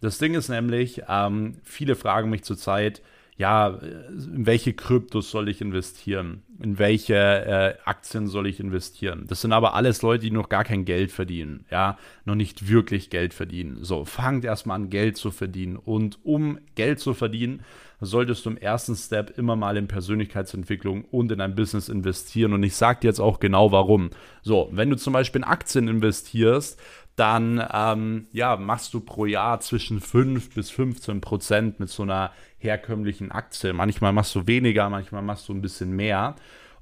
Das 0.05 0.19
Ding 0.19 0.35
ist 0.35 0.49
nämlich, 0.49 1.01
ähm, 1.09 1.55
viele 1.63 1.95
fragen 1.95 2.29
mich 2.29 2.43
zurzeit, 2.43 3.01
ja, 3.37 3.67
in 3.67 4.45
welche 4.45 4.73
Kryptos 4.73 5.31
soll 5.31 5.49
ich 5.49 5.61
investieren? 5.61 6.43
In 6.61 6.77
welche 6.77 7.15
äh, 7.15 7.73
Aktien 7.83 8.27
soll 8.27 8.45
ich 8.45 8.59
investieren? 8.59 9.25
Das 9.27 9.41
sind 9.41 9.51
aber 9.51 9.73
alles 9.73 10.03
Leute, 10.03 10.23
die 10.23 10.31
noch 10.31 10.47
gar 10.47 10.63
kein 10.63 10.85
Geld 10.85 11.11
verdienen, 11.11 11.65
ja, 11.71 11.97
noch 12.23 12.35
nicht 12.35 12.69
wirklich 12.69 13.09
Geld 13.09 13.33
verdienen. 13.33 13.79
So, 13.83 14.05
fangt 14.05 14.45
erstmal 14.45 14.75
an, 14.75 14.91
Geld 14.91 15.17
zu 15.17 15.31
verdienen. 15.31 15.75
Und 15.75 16.19
um 16.23 16.59
Geld 16.75 16.99
zu 16.99 17.15
verdienen, 17.15 17.63
solltest 17.99 18.45
du 18.45 18.51
im 18.51 18.57
ersten 18.57 18.95
Step 18.95 19.37
immer 19.37 19.55
mal 19.55 19.75
in 19.75 19.87
Persönlichkeitsentwicklung 19.87 21.05
und 21.05 21.31
in 21.31 21.41
ein 21.41 21.55
Business 21.55 21.89
investieren. 21.89 22.53
Und 22.53 22.63
ich 22.63 22.75
sage 22.75 23.01
dir 23.01 23.07
jetzt 23.07 23.19
auch 23.19 23.39
genau 23.39 23.71
warum. 23.71 24.11
So, 24.43 24.69
wenn 24.71 24.89
du 24.89 24.97
zum 24.97 25.13
Beispiel 25.13 25.41
in 25.41 25.47
Aktien 25.47 25.87
investierst, 25.87 26.79
dann 27.15 27.65
ähm, 27.73 28.27
ja, 28.31 28.57
machst 28.57 28.93
du 28.93 28.99
pro 28.99 29.25
Jahr 29.25 29.59
zwischen 29.61 30.01
5 30.01 30.53
bis 30.53 30.69
15 30.69 31.21
Prozent 31.21 31.79
mit 31.79 31.89
so 31.89 32.03
einer 32.03 32.31
herkömmlichen 32.57 33.31
Aktie. 33.31 33.73
Manchmal 33.73 34.11
machst 34.11 34.35
du 34.35 34.47
weniger, 34.47 34.89
manchmal 34.89 35.21
machst 35.21 35.47
du 35.47 35.53
ein 35.53 35.61
bisschen 35.61 35.95
mehr 35.95 36.35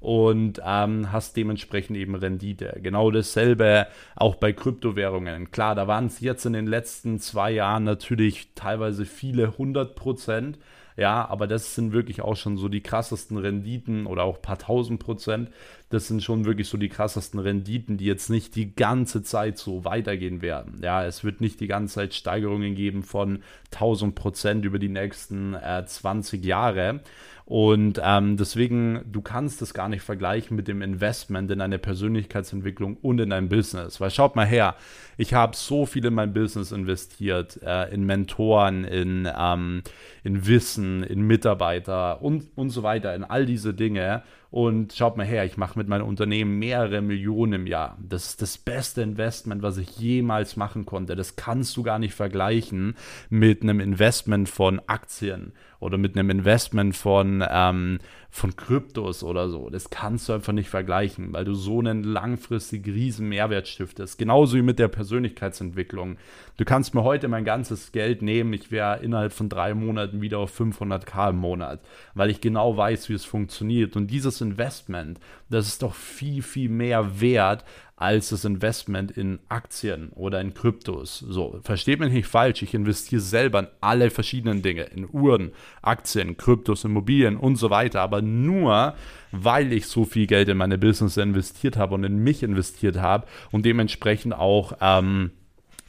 und 0.04 0.60
ähm, 0.64 1.12
hast 1.12 1.36
dementsprechend 1.36 1.96
eben 1.96 2.14
Rendite. 2.14 2.78
Genau 2.82 3.10
dasselbe 3.10 3.86
auch 4.16 4.34
bei 4.34 4.52
Kryptowährungen. 4.52 5.50
Klar, 5.50 5.74
da 5.74 5.86
waren 5.86 6.06
es 6.06 6.20
jetzt 6.20 6.44
in 6.44 6.52
den 6.52 6.66
letzten 6.66 7.20
zwei 7.20 7.52
Jahren 7.52 7.84
natürlich 7.84 8.50
teilweise 8.54 9.06
viele 9.06 9.56
hundert 9.56 9.94
Prozent. 9.94 10.58
Ja, 10.96 11.26
aber 11.28 11.46
das 11.46 11.74
sind 11.74 11.92
wirklich 11.92 12.20
auch 12.20 12.36
schon 12.36 12.56
so 12.56 12.68
die 12.68 12.82
krassesten 12.82 13.36
Renditen 13.36 14.06
oder 14.06 14.24
auch 14.24 14.42
paar 14.42 14.58
tausend 14.58 15.00
Prozent. 15.00 15.50
Das 15.94 16.08
sind 16.08 16.24
schon 16.24 16.44
wirklich 16.44 16.66
so 16.66 16.76
die 16.76 16.88
krassesten 16.88 17.38
Renditen, 17.38 17.98
die 17.98 18.04
jetzt 18.04 18.28
nicht 18.28 18.56
die 18.56 18.74
ganze 18.74 19.22
Zeit 19.22 19.58
so 19.58 19.84
weitergehen 19.84 20.42
werden. 20.42 20.80
Ja, 20.82 21.04
es 21.04 21.22
wird 21.22 21.40
nicht 21.40 21.60
die 21.60 21.68
ganze 21.68 21.94
Zeit 21.94 22.14
Steigerungen 22.14 22.74
geben 22.74 23.04
von 23.04 23.44
1000 23.72 24.12
Prozent 24.16 24.64
über 24.64 24.80
die 24.80 24.88
nächsten 24.88 25.54
äh, 25.54 25.86
20 25.86 26.44
Jahre. 26.44 26.98
Und 27.46 28.00
ähm, 28.02 28.38
deswegen, 28.38 29.02
du 29.10 29.20
kannst 29.20 29.60
das 29.60 29.74
gar 29.74 29.90
nicht 29.90 30.02
vergleichen 30.02 30.56
mit 30.56 30.66
dem 30.66 30.80
Investment 30.80 31.50
in 31.50 31.60
eine 31.60 31.78
Persönlichkeitsentwicklung 31.78 32.96
und 32.96 33.20
in 33.20 33.30
dein 33.30 33.50
Business. 33.50 34.00
Weil 34.00 34.10
schaut 34.10 34.34
mal 34.34 34.46
her, 34.46 34.76
ich 35.18 35.34
habe 35.34 35.54
so 35.54 35.84
viel 35.84 36.06
in 36.06 36.14
mein 36.14 36.32
Business 36.32 36.72
investiert, 36.72 37.60
äh, 37.62 37.92
in 37.92 38.04
Mentoren, 38.04 38.84
in, 38.84 39.28
ähm, 39.38 39.82
in 40.22 40.46
Wissen, 40.46 41.02
in 41.02 41.20
Mitarbeiter 41.20 42.22
und, 42.22 42.46
und 42.54 42.70
so 42.70 42.82
weiter, 42.82 43.14
in 43.14 43.24
all 43.24 43.44
diese 43.44 43.74
Dinge. 43.74 44.22
Und 44.50 44.92
schaut 44.92 45.16
mal 45.16 45.26
her, 45.26 45.44
ich 45.44 45.56
mache 45.56 45.76
mit 45.78 45.88
meinem 45.88 46.06
Unternehmen 46.06 46.58
mehrere 46.60 47.02
Millionen 47.02 47.54
im 47.54 47.66
Jahr. 47.66 47.98
Das 48.00 48.28
ist 48.28 48.40
das 48.40 48.56
beste 48.56 49.02
Investment, 49.02 49.62
was 49.62 49.78
ich 49.78 49.98
jemals 49.98 50.56
machen 50.56 50.86
konnte. 50.86 51.16
Das 51.16 51.36
kannst 51.36 51.76
du 51.76 51.82
gar 51.82 51.98
nicht 51.98 52.14
vergleichen 52.14 52.94
mit 53.28 53.62
einem 53.62 53.80
Investment 53.80 54.48
von 54.48 54.80
Aktien 54.86 55.52
oder 55.84 55.98
mit 55.98 56.16
einem 56.16 56.30
Investment 56.30 56.96
von, 56.96 57.44
ähm, 57.48 57.98
von 58.34 58.56
Kryptos 58.56 59.22
oder 59.22 59.48
so. 59.48 59.70
Das 59.70 59.90
kannst 59.90 60.28
du 60.28 60.32
einfach 60.32 60.52
nicht 60.52 60.68
vergleichen, 60.68 61.32
weil 61.32 61.44
du 61.44 61.54
so 61.54 61.78
einen 61.78 62.02
langfristig 62.02 62.84
riesen 62.84 63.28
Mehrwert 63.28 63.68
stiftest. 63.68 64.18
Genauso 64.18 64.56
wie 64.56 64.62
mit 64.62 64.80
der 64.80 64.88
Persönlichkeitsentwicklung. 64.88 66.16
Du 66.56 66.64
kannst 66.64 66.96
mir 66.96 67.04
heute 67.04 67.28
mein 67.28 67.44
ganzes 67.44 67.92
Geld 67.92 68.22
nehmen, 68.22 68.52
ich 68.52 68.72
wäre 68.72 69.04
innerhalb 69.04 69.32
von 69.32 69.48
drei 69.48 69.72
Monaten 69.72 70.20
wieder 70.20 70.40
auf 70.40 70.60
500k 70.60 71.30
im 71.30 71.36
Monat, 71.36 71.80
weil 72.14 72.28
ich 72.28 72.40
genau 72.40 72.76
weiß, 72.76 73.08
wie 73.08 73.14
es 73.14 73.24
funktioniert. 73.24 73.94
Und 73.94 74.08
dieses 74.08 74.40
Investment, 74.40 75.20
das 75.48 75.68
ist 75.68 75.82
doch 75.82 75.94
viel, 75.94 76.42
viel 76.42 76.68
mehr 76.68 77.20
wert 77.20 77.64
als 77.96 78.30
das 78.30 78.44
Investment 78.44 79.12
in 79.12 79.38
Aktien 79.48 80.10
oder 80.10 80.40
in 80.40 80.52
Kryptos. 80.52 81.20
So, 81.20 81.60
versteht 81.62 82.00
mich 82.00 82.12
nicht 82.12 82.26
falsch, 82.26 82.62
ich 82.62 82.74
investiere 82.74 83.20
selber 83.20 83.60
in 83.60 83.68
alle 83.80 84.10
verschiedenen 84.10 84.62
Dinge, 84.62 84.82
in 84.82 85.08
Uhren, 85.10 85.52
Aktien, 85.80 86.36
Kryptos, 86.36 86.84
Immobilien 86.84 87.36
und 87.36 87.56
so 87.56 87.70
weiter, 87.70 88.00
aber 88.00 88.20
nur, 88.24 88.94
weil 89.30 89.72
ich 89.72 89.86
so 89.86 90.04
viel 90.04 90.26
Geld 90.26 90.48
in 90.48 90.56
meine 90.56 90.78
Business 90.78 91.16
investiert 91.16 91.76
habe 91.76 91.94
und 91.94 92.04
in 92.04 92.18
mich 92.18 92.42
investiert 92.42 92.96
habe 92.96 93.26
und 93.50 93.64
dementsprechend 93.64 94.34
auch 94.34 94.74
ähm, 94.80 95.30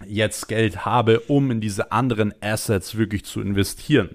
jetzt 0.07 0.47
Geld 0.47 0.85
habe, 0.85 1.21
um 1.21 1.51
in 1.51 1.61
diese 1.61 1.91
anderen 1.91 2.33
Assets 2.41 2.97
wirklich 2.97 3.25
zu 3.25 3.41
investieren. 3.41 4.09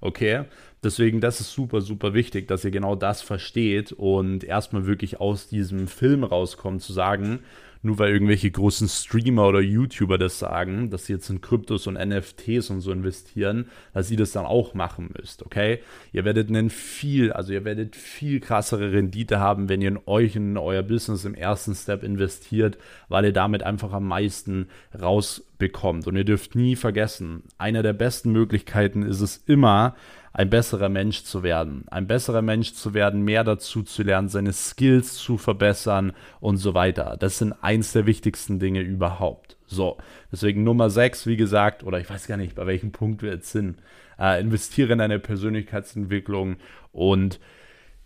Okay? 0.00 0.44
Deswegen, 0.82 1.20
das 1.20 1.40
ist 1.40 1.52
super, 1.52 1.80
super 1.80 2.14
wichtig, 2.14 2.46
dass 2.48 2.64
ihr 2.64 2.70
genau 2.70 2.94
das 2.94 3.22
versteht 3.22 3.92
und 3.92 4.44
erstmal 4.44 4.86
wirklich 4.86 5.20
aus 5.20 5.48
diesem 5.48 5.88
Film 5.88 6.22
rauskommt, 6.22 6.82
zu 6.82 6.92
sagen, 6.92 7.40
nur 7.82 7.98
weil 7.98 8.12
irgendwelche 8.12 8.50
großen 8.50 8.88
Streamer 8.88 9.48
oder 9.48 9.60
YouTuber 9.60 10.18
das 10.18 10.38
sagen, 10.38 10.90
dass 10.90 11.06
sie 11.06 11.14
jetzt 11.14 11.30
in 11.30 11.40
Kryptos 11.40 11.86
und 11.86 11.94
NFTs 11.94 12.70
und 12.70 12.80
so 12.80 12.92
investieren, 12.92 13.66
dass 13.92 14.10
ihr 14.10 14.16
das 14.16 14.32
dann 14.32 14.46
auch 14.46 14.74
machen 14.74 15.10
müsst, 15.16 15.44
okay? 15.44 15.80
Ihr 16.12 16.24
werdet 16.24 16.48
einen 16.48 16.70
viel, 16.70 17.32
also 17.32 17.52
ihr 17.52 17.64
werdet 17.64 17.96
viel 17.96 18.40
krassere 18.40 18.92
Rendite 18.92 19.40
haben, 19.40 19.68
wenn 19.68 19.82
ihr 19.82 19.88
in 19.88 19.98
euch 20.06 20.36
in 20.36 20.56
euer 20.56 20.82
Business 20.82 21.24
im 21.24 21.34
ersten 21.34 21.74
Step 21.74 22.02
investiert, 22.02 22.78
weil 23.08 23.24
ihr 23.24 23.32
damit 23.32 23.62
einfach 23.62 23.92
am 23.92 24.08
meisten 24.08 24.68
rausbekommt. 25.00 26.06
Und 26.06 26.16
ihr 26.16 26.24
dürft 26.24 26.54
nie 26.54 26.76
vergessen, 26.76 27.42
eine 27.58 27.82
der 27.82 27.92
besten 27.92 28.32
Möglichkeiten 28.32 29.02
ist 29.02 29.20
es 29.20 29.36
immer, 29.36 29.94
ein 30.36 30.50
besserer 30.50 30.90
Mensch 30.90 31.22
zu 31.22 31.42
werden. 31.42 31.86
Ein 31.88 32.06
besserer 32.06 32.42
Mensch 32.42 32.74
zu 32.74 32.92
werden, 32.92 33.22
mehr 33.22 33.42
dazu 33.42 33.82
zu 33.82 34.02
lernen, 34.02 34.28
seine 34.28 34.52
Skills 34.52 35.14
zu 35.14 35.38
verbessern 35.38 36.12
und 36.40 36.58
so 36.58 36.74
weiter. 36.74 37.16
Das 37.18 37.38
sind 37.38 37.54
eins 37.62 37.94
der 37.94 38.04
wichtigsten 38.04 38.58
Dinge 38.58 38.80
überhaupt. 38.80 39.56
So, 39.64 39.96
deswegen 40.30 40.62
Nummer 40.62 40.90
6, 40.90 41.26
wie 41.26 41.38
gesagt, 41.38 41.84
oder 41.84 42.00
ich 42.00 42.10
weiß 42.10 42.26
gar 42.26 42.36
nicht, 42.36 42.54
bei 42.54 42.66
welchem 42.66 42.92
Punkt 42.92 43.22
wir 43.22 43.30
jetzt 43.30 43.50
sind. 43.50 43.78
Äh, 44.18 44.38
investiere 44.42 44.92
in 44.92 44.98
deine 44.98 45.18
Persönlichkeitsentwicklung 45.18 46.56
und 46.92 47.40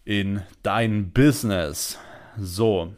in 0.04 0.42
dein 0.62 1.10
Business. 1.10 1.98
So, 2.38 2.94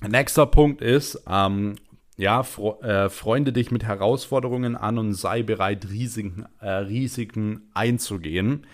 nächster 0.00 0.46
Punkt 0.46 0.82
ist, 0.82 1.22
ähm, 1.30 1.76
ja, 2.16 2.42
fre 2.42 2.80
äh, 2.82 3.08
freunde 3.10 3.52
dich 3.52 3.70
mit 3.70 3.84
Herausforderungen 3.84 4.76
an 4.76 4.98
und 4.98 5.12
sei 5.12 5.42
bereit, 5.42 5.88
Risiken, 5.90 6.46
äh, 6.60 6.70
Risiken 6.70 7.68
einzugehen. 7.74 8.66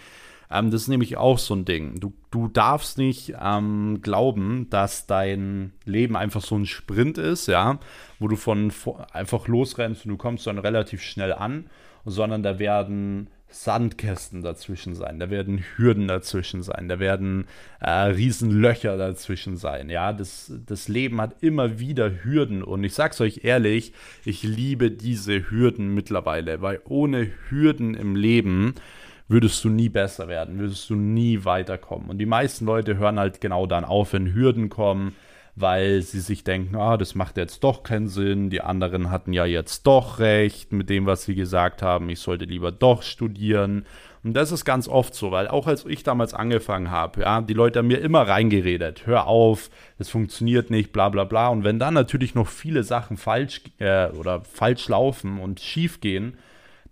Ähm, 0.50 0.70
das 0.70 0.82
ist 0.82 0.88
nämlich 0.88 1.16
auch 1.16 1.38
so 1.38 1.54
ein 1.54 1.64
Ding. 1.64 1.98
Du, 1.98 2.12
du 2.30 2.48
darfst 2.48 2.98
nicht 2.98 3.34
ähm, 3.40 4.00
glauben, 4.02 4.68
dass 4.70 5.06
dein 5.06 5.72
Leben 5.84 6.16
einfach 6.16 6.42
so 6.42 6.56
ein 6.56 6.66
Sprint 6.66 7.18
ist, 7.18 7.48
ja, 7.48 7.80
wo 8.18 8.28
du 8.28 8.36
von 8.36 8.72
einfach 9.12 9.48
losrennst 9.48 10.04
und 10.04 10.10
du 10.10 10.16
kommst 10.16 10.46
dann 10.46 10.58
relativ 10.58 11.02
schnell 11.02 11.32
an, 11.32 11.66
sondern 12.04 12.42
da 12.42 12.58
werden 12.58 13.28
Sandkästen 13.52 14.42
dazwischen 14.42 14.94
sein, 14.94 15.20
da 15.20 15.30
werden 15.30 15.64
Hürden 15.76 16.08
dazwischen 16.08 16.62
sein, 16.62 16.88
da 16.88 16.98
werden 16.98 17.46
äh, 17.80 17.90
Riesenlöcher 17.90 18.96
dazwischen 18.96 19.56
sein. 19.56 19.90
Ja, 19.90 20.12
das, 20.12 20.52
das 20.66 20.88
Leben 20.88 21.20
hat 21.20 21.36
immer 21.42 21.78
wieder 21.78 22.24
Hürden 22.24 22.62
und 22.62 22.82
ich 22.82 22.94
sag's 22.94 23.20
euch 23.20 23.44
ehrlich, 23.44 23.92
ich 24.24 24.42
liebe 24.42 24.90
diese 24.90 25.50
Hürden 25.50 25.94
mittlerweile, 25.94 26.62
weil 26.62 26.80
ohne 26.84 27.30
Hürden 27.48 27.94
im 27.94 28.16
Leben 28.16 28.74
würdest 29.28 29.64
du 29.64 29.68
nie 29.68 29.88
besser 29.88 30.28
werden, 30.28 30.58
würdest 30.58 30.88
du 30.90 30.94
nie 30.94 31.44
weiterkommen. 31.44 32.10
Und 32.10 32.18
die 32.18 32.26
meisten 32.26 32.66
Leute 32.66 32.96
hören 32.96 33.18
halt 33.18 33.40
genau 33.40 33.66
dann 33.66 33.84
auf, 33.84 34.12
wenn 34.12 34.34
Hürden 34.34 34.68
kommen 34.68 35.14
weil 35.54 36.00
sie 36.00 36.20
sich 36.20 36.44
denken, 36.44 36.76
ah, 36.76 36.96
das 36.96 37.14
macht 37.14 37.36
jetzt 37.36 37.62
doch 37.62 37.82
keinen 37.82 38.08
Sinn, 38.08 38.48
die 38.48 38.62
anderen 38.62 39.10
hatten 39.10 39.32
ja 39.32 39.44
jetzt 39.44 39.86
doch 39.86 40.18
recht 40.18 40.72
mit 40.72 40.88
dem, 40.88 41.04
was 41.04 41.24
sie 41.24 41.34
gesagt 41.34 41.82
haben, 41.82 42.08
ich 42.08 42.20
sollte 42.20 42.46
lieber 42.46 42.72
doch 42.72 43.02
studieren. 43.02 43.84
Und 44.24 44.34
das 44.34 44.52
ist 44.52 44.64
ganz 44.64 44.88
oft 44.88 45.14
so, 45.14 45.30
weil 45.30 45.48
auch 45.48 45.66
als 45.66 45.84
ich 45.84 46.04
damals 46.04 46.32
angefangen 46.32 46.90
habe, 46.90 47.22
ja, 47.22 47.42
die 47.42 47.54
Leute 47.54 47.80
haben 47.80 47.88
mir 47.88 48.00
immer 48.00 48.22
reingeredet, 48.22 49.06
hör 49.06 49.26
auf, 49.26 49.68
das 49.98 50.08
funktioniert 50.08 50.70
nicht, 50.70 50.92
bla 50.92 51.08
bla 51.10 51.24
bla. 51.24 51.48
Und 51.48 51.64
wenn 51.64 51.78
dann 51.78 51.94
natürlich 51.94 52.34
noch 52.34 52.48
viele 52.48 52.84
Sachen 52.84 53.16
falsch 53.16 53.62
äh, 53.78 54.08
oder 54.10 54.42
falsch 54.42 54.88
laufen 54.88 55.38
und 55.38 55.60
schief 55.60 56.00
gehen, 56.00 56.38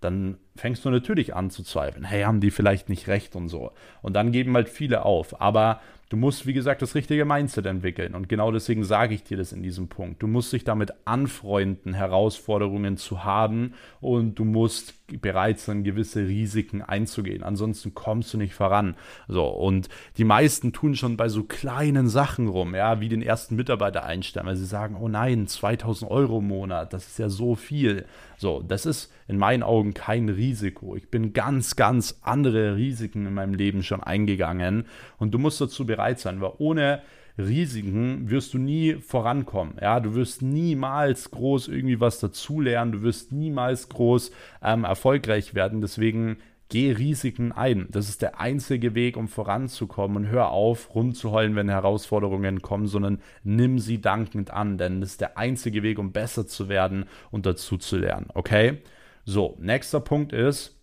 dann 0.01 0.37
fängst 0.61 0.85
du 0.85 0.91
natürlich 0.91 1.33
an 1.35 1.49
zu 1.49 1.63
zweifeln. 1.63 2.05
Hey, 2.05 2.21
haben 2.21 2.39
die 2.39 2.51
vielleicht 2.51 2.87
nicht 2.87 3.07
recht 3.07 3.35
und 3.35 3.49
so. 3.49 3.71
Und 4.03 4.13
dann 4.13 4.31
geben 4.31 4.53
halt 4.53 4.69
viele 4.69 5.03
auf. 5.05 5.41
Aber 5.41 5.81
Du 6.11 6.17
musst, 6.17 6.45
wie 6.45 6.51
gesagt, 6.51 6.81
das 6.81 6.93
richtige 6.93 7.23
Mindset 7.23 7.65
entwickeln. 7.65 8.15
Und 8.15 8.27
genau 8.27 8.51
deswegen 8.51 8.83
sage 8.83 9.15
ich 9.15 9.23
dir 9.23 9.37
das 9.37 9.53
in 9.53 9.63
diesem 9.63 9.87
Punkt. 9.87 10.21
Du 10.21 10.27
musst 10.27 10.51
dich 10.51 10.65
damit 10.65 10.91
anfreunden, 11.05 11.93
Herausforderungen 11.93 12.97
zu 12.97 13.23
haben 13.23 13.75
und 14.01 14.35
du 14.35 14.43
musst 14.43 14.93
bereit 15.21 15.59
sein, 15.59 15.85
gewisse 15.85 16.27
Risiken 16.27 16.81
einzugehen. 16.81 17.43
Ansonsten 17.43 17.93
kommst 17.93 18.33
du 18.33 18.37
nicht 18.37 18.53
voran. 18.53 18.97
So, 19.29 19.45
und 19.47 19.87
die 20.17 20.25
meisten 20.25 20.73
tun 20.73 20.95
schon 20.95 21.15
bei 21.15 21.29
so 21.29 21.45
kleinen 21.45 22.09
Sachen 22.09 22.49
rum, 22.49 22.75
ja, 22.75 22.99
wie 22.99 23.07
den 23.07 23.21
ersten 23.21 23.55
Mitarbeiter 23.55 24.03
einstellen, 24.03 24.47
weil 24.47 24.57
sie 24.57 24.65
sagen, 24.65 24.97
oh 24.99 25.07
nein, 25.07 25.47
2000 25.47 26.11
Euro 26.11 26.39
im 26.39 26.47
Monat, 26.47 26.91
das 26.91 27.07
ist 27.07 27.19
ja 27.19 27.29
so 27.29 27.55
viel. 27.55 28.05
So, 28.37 28.61
das 28.61 28.85
ist 28.85 29.13
in 29.29 29.37
meinen 29.37 29.63
Augen 29.63 29.93
kein 29.93 30.27
Risiko. 30.27 30.50
Ich 30.53 31.09
bin 31.09 31.33
ganz, 31.33 31.75
ganz 31.75 32.19
andere 32.21 32.75
Risiken 32.75 33.25
in 33.25 33.33
meinem 33.33 33.53
Leben 33.53 33.83
schon 33.83 34.01
eingegangen 34.01 34.85
und 35.17 35.33
du 35.33 35.39
musst 35.39 35.61
dazu 35.61 35.85
bereit 35.85 36.19
sein, 36.19 36.41
weil 36.41 36.51
ohne 36.57 37.01
Risiken 37.37 38.29
wirst 38.29 38.53
du 38.53 38.57
nie 38.57 38.95
vorankommen. 38.95 39.75
Ja, 39.81 39.99
du 39.99 40.15
wirst 40.15 40.41
niemals 40.41 41.31
groß 41.31 41.69
irgendwie 41.69 41.99
was 41.99 42.19
dazulernen, 42.19 42.91
du 42.91 43.01
wirst 43.03 43.31
niemals 43.31 43.89
groß 43.89 44.31
ähm, 44.63 44.83
erfolgreich 44.83 45.55
werden. 45.55 45.81
Deswegen 45.81 46.37
geh 46.71 46.91
Risiken 46.91 47.51
ein. 47.51 47.87
Das 47.91 48.09
ist 48.09 48.21
der 48.21 48.39
einzige 48.39 48.95
Weg, 48.95 49.17
um 49.17 49.27
voranzukommen 49.27 50.17
und 50.17 50.29
hör 50.29 50.51
auf, 50.51 50.95
rumzuheulen, 50.95 51.55
wenn 51.55 51.69
Herausforderungen 51.69 52.61
kommen, 52.61 52.87
sondern 52.87 53.21
nimm 53.43 53.77
sie 53.77 53.99
dankend 53.99 54.51
an, 54.51 54.77
denn 54.77 55.01
das 55.01 55.11
ist 55.11 55.21
der 55.21 55.37
einzige 55.37 55.83
Weg, 55.83 55.99
um 55.99 56.11
besser 56.11 56.47
zu 56.47 56.69
werden 56.69 57.05
und 57.29 57.45
dazu 57.45 57.77
zu 57.77 57.97
lernen. 57.97 58.27
Okay? 58.33 58.79
So, 59.25 59.57
nächster 59.59 59.99
Punkt 59.99 60.33
ist, 60.33 60.75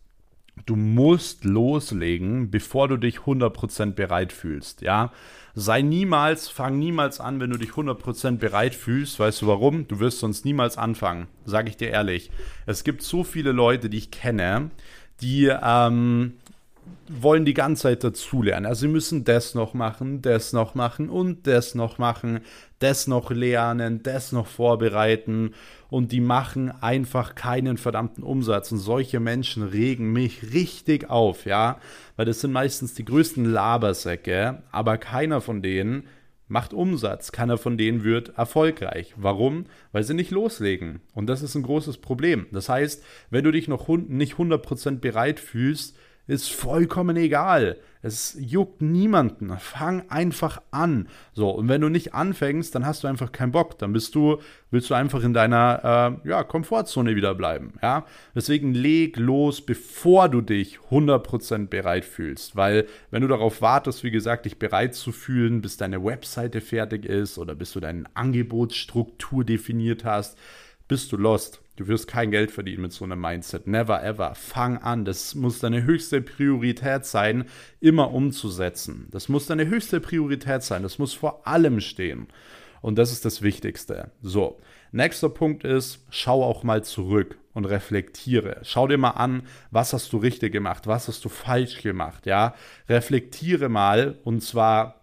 du 0.66 0.76
musst 0.76 1.44
loslegen, 1.44 2.50
bevor 2.50 2.88
du 2.88 2.96
dich 2.96 3.18
100% 3.18 3.92
bereit 3.92 4.32
fühlst, 4.32 4.82
ja? 4.82 5.12
Sei 5.54 5.82
niemals, 5.82 6.48
fang 6.48 6.78
niemals 6.78 7.18
an, 7.18 7.40
wenn 7.40 7.50
du 7.50 7.58
dich 7.58 7.70
100% 7.70 8.36
bereit 8.38 8.76
fühlst. 8.76 9.18
Weißt 9.18 9.42
du 9.42 9.48
warum? 9.48 9.88
Du 9.88 9.98
wirst 9.98 10.20
sonst 10.20 10.44
niemals 10.44 10.78
anfangen, 10.78 11.26
sage 11.44 11.68
ich 11.68 11.76
dir 11.76 11.88
ehrlich. 11.88 12.30
Es 12.66 12.84
gibt 12.84 13.02
so 13.02 13.24
viele 13.24 13.50
Leute, 13.50 13.90
die 13.90 13.98
ich 13.98 14.12
kenne, 14.12 14.70
die 15.20 15.46
ähm, 15.46 16.34
wollen 17.08 17.44
die 17.44 17.54
ganze 17.54 17.84
Zeit 17.84 18.04
dazulernen. 18.04 18.66
Also 18.66 18.82
sie 18.82 18.88
müssen 18.88 19.24
das 19.24 19.54
noch 19.54 19.74
machen, 19.74 20.22
das 20.22 20.52
noch 20.52 20.74
machen 20.74 21.08
und 21.08 21.46
das 21.46 21.74
noch 21.74 21.98
machen, 21.98 22.40
das 22.78 23.06
noch 23.06 23.30
lernen, 23.30 24.02
das 24.02 24.32
noch 24.32 24.46
vorbereiten 24.46 25.54
und 25.90 26.12
die 26.12 26.20
machen 26.20 26.70
einfach 26.82 27.34
keinen 27.34 27.78
verdammten 27.78 28.22
Umsatz. 28.22 28.70
Und 28.72 28.78
solche 28.78 29.20
Menschen 29.20 29.62
regen 29.62 30.12
mich 30.12 30.52
richtig 30.52 31.08
auf, 31.08 31.46
ja, 31.46 31.78
weil 32.16 32.26
das 32.26 32.40
sind 32.40 32.52
meistens 32.52 32.94
die 32.94 33.04
größten 33.04 33.44
Labersäcke, 33.44 34.62
aber 34.70 34.98
keiner 34.98 35.40
von 35.40 35.62
denen 35.62 36.04
macht 36.48 36.72
Umsatz, 36.72 37.30
keiner 37.30 37.58
von 37.58 37.76
denen 37.76 38.04
wird 38.04 38.36
erfolgreich. 38.36 39.14
Warum? 39.16 39.66
Weil 39.92 40.02
sie 40.02 40.14
nicht 40.14 40.30
loslegen. 40.30 41.00
Und 41.14 41.26
das 41.26 41.42
ist 41.42 41.54
ein 41.54 41.62
großes 41.62 41.98
Problem. 41.98 42.46
Das 42.52 42.68
heißt, 42.68 43.04
wenn 43.30 43.44
du 43.44 43.52
dich 43.52 43.68
noch 43.68 43.86
nicht 43.88 44.34
100% 44.34 44.98
bereit 44.98 45.40
fühlst, 45.40 45.96
ist 46.28 46.52
vollkommen 46.52 47.16
egal. 47.16 47.78
Es 48.02 48.36
juckt 48.38 48.80
niemanden. 48.80 49.56
Fang 49.58 50.08
einfach 50.08 50.62
an. 50.70 51.08
So, 51.32 51.50
und 51.50 51.68
wenn 51.68 51.80
du 51.80 51.88
nicht 51.88 52.14
anfängst, 52.14 52.74
dann 52.74 52.86
hast 52.86 53.02
du 53.02 53.08
einfach 53.08 53.32
keinen 53.32 53.50
Bock. 53.50 53.78
Dann 53.78 53.92
bist 53.92 54.14
du, 54.14 54.38
willst 54.70 54.90
du 54.90 54.94
einfach 54.94 55.24
in 55.24 55.32
deiner 55.32 56.20
äh, 56.24 56.28
ja, 56.28 56.44
Komfortzone 56.44 57.16
wieder 57.16 57.34
bleiben. 57.34 57.72
Ja? 57.82 58.04
Deswegen 58.34 58.74
leg 58.74 59.16
los, 59.16 59.62
bevor 59.62 60.28
du 60.28 60.42
dich 60.42 60.78
100% 60.90 61.68
bereit 61.68 62.04
fühlst. 62.04 62.54
Weil, 62.54 62.86
wenn 63.10 63.22
du 63.22 63.28
darauf 63.28 63.62
wartest, 63.62 64.04
wie 64.04 64.12
gesagt, 64.12 64.44
dich 64.44 64.58
bereit 64.58 64.94
zu 64.94 65.10
fühlen, 65.10 65.60
bis 65.62 65.78
deine 65.78 66.04
Webseite 66.04 66.60
fertig 66.60 67.06
ist 67.06 67.38
oder 67.38 67.54
bis 67.54 67.72
du 67.72 67.80
deine 67.80 68.04
Angebotsstruktur 68.14 69.44
definiert 69.44 70.04
hast, 70.04 70.38
bist 70.88 71.10
du 71.10 71.16
lost. 71.16 71.62
Du 71.78 71.86
wirst 71.86 72.08
kein 72.08 72.32
Geld 72.32 72.50
verdienen 72.50 72.82
mit 72.82 72.92
so 72.92 73.04
einem 73.04 73.20
Mindset. 73.20 73.68
Never 73.68 74.02
ever. 74.02 74.34
Fang 74.34 74.78
an. 74.78 75.04
Das 75.04 75.36
muss 75.36 75.60
deine 75.60 75.84
höchste 75.84 76.20
Priorität 76.20 77.06
sein, 77.06 77.44
immer 77.78 78.12
umzusetzen. 78.12 79.06
Das 79.12 79.28
muss 79.28 79.46
deine 79.46 79.68
höchste 79.68 80.00
Priorität 80.00 80.64
sein. 80.64 80.82
Das 80.82 80.98
muss 80.98 81.14
vor 81.14 81.46
allem 81.46 81.78
stehen. 81.80 82.26
Und 82.80 82.98
das 82.98 83.12
ist 83.12 83.24
das 83.24 83.42
Wichtigste. 83.42 84.10
So, 84.22 84.58
nächster 84.90 85.28
Punkt 85.28 85.62
ist, 85.62 86.04
schau 86.10 86.42
auch 86.42 86.64
mal 86.64 86.82
zurück 86.82 87.38
und 87.54 87.64
reflektiere. 87.64 88.58
Schau 88.64 88.88
dir 88.88 88.98
mal 88.98 89.10
an, 89.10 89.44
was 89.70 89.92
hast 89.92 90.12
du 90.12 90.16
richtig 90.16 90.52
gemacht, 90.52 90.88
was 90.88 91.06
hast 91.06 91.24
du 91.24 91.28
falsch 91.28 91.80
gemacht, 91.82 92.26
ja? 92.26 92.56
Reflektiere 92.88 93.68
mal 93.68 94.18
und 94.24 94.42
zwar 94.42 94.98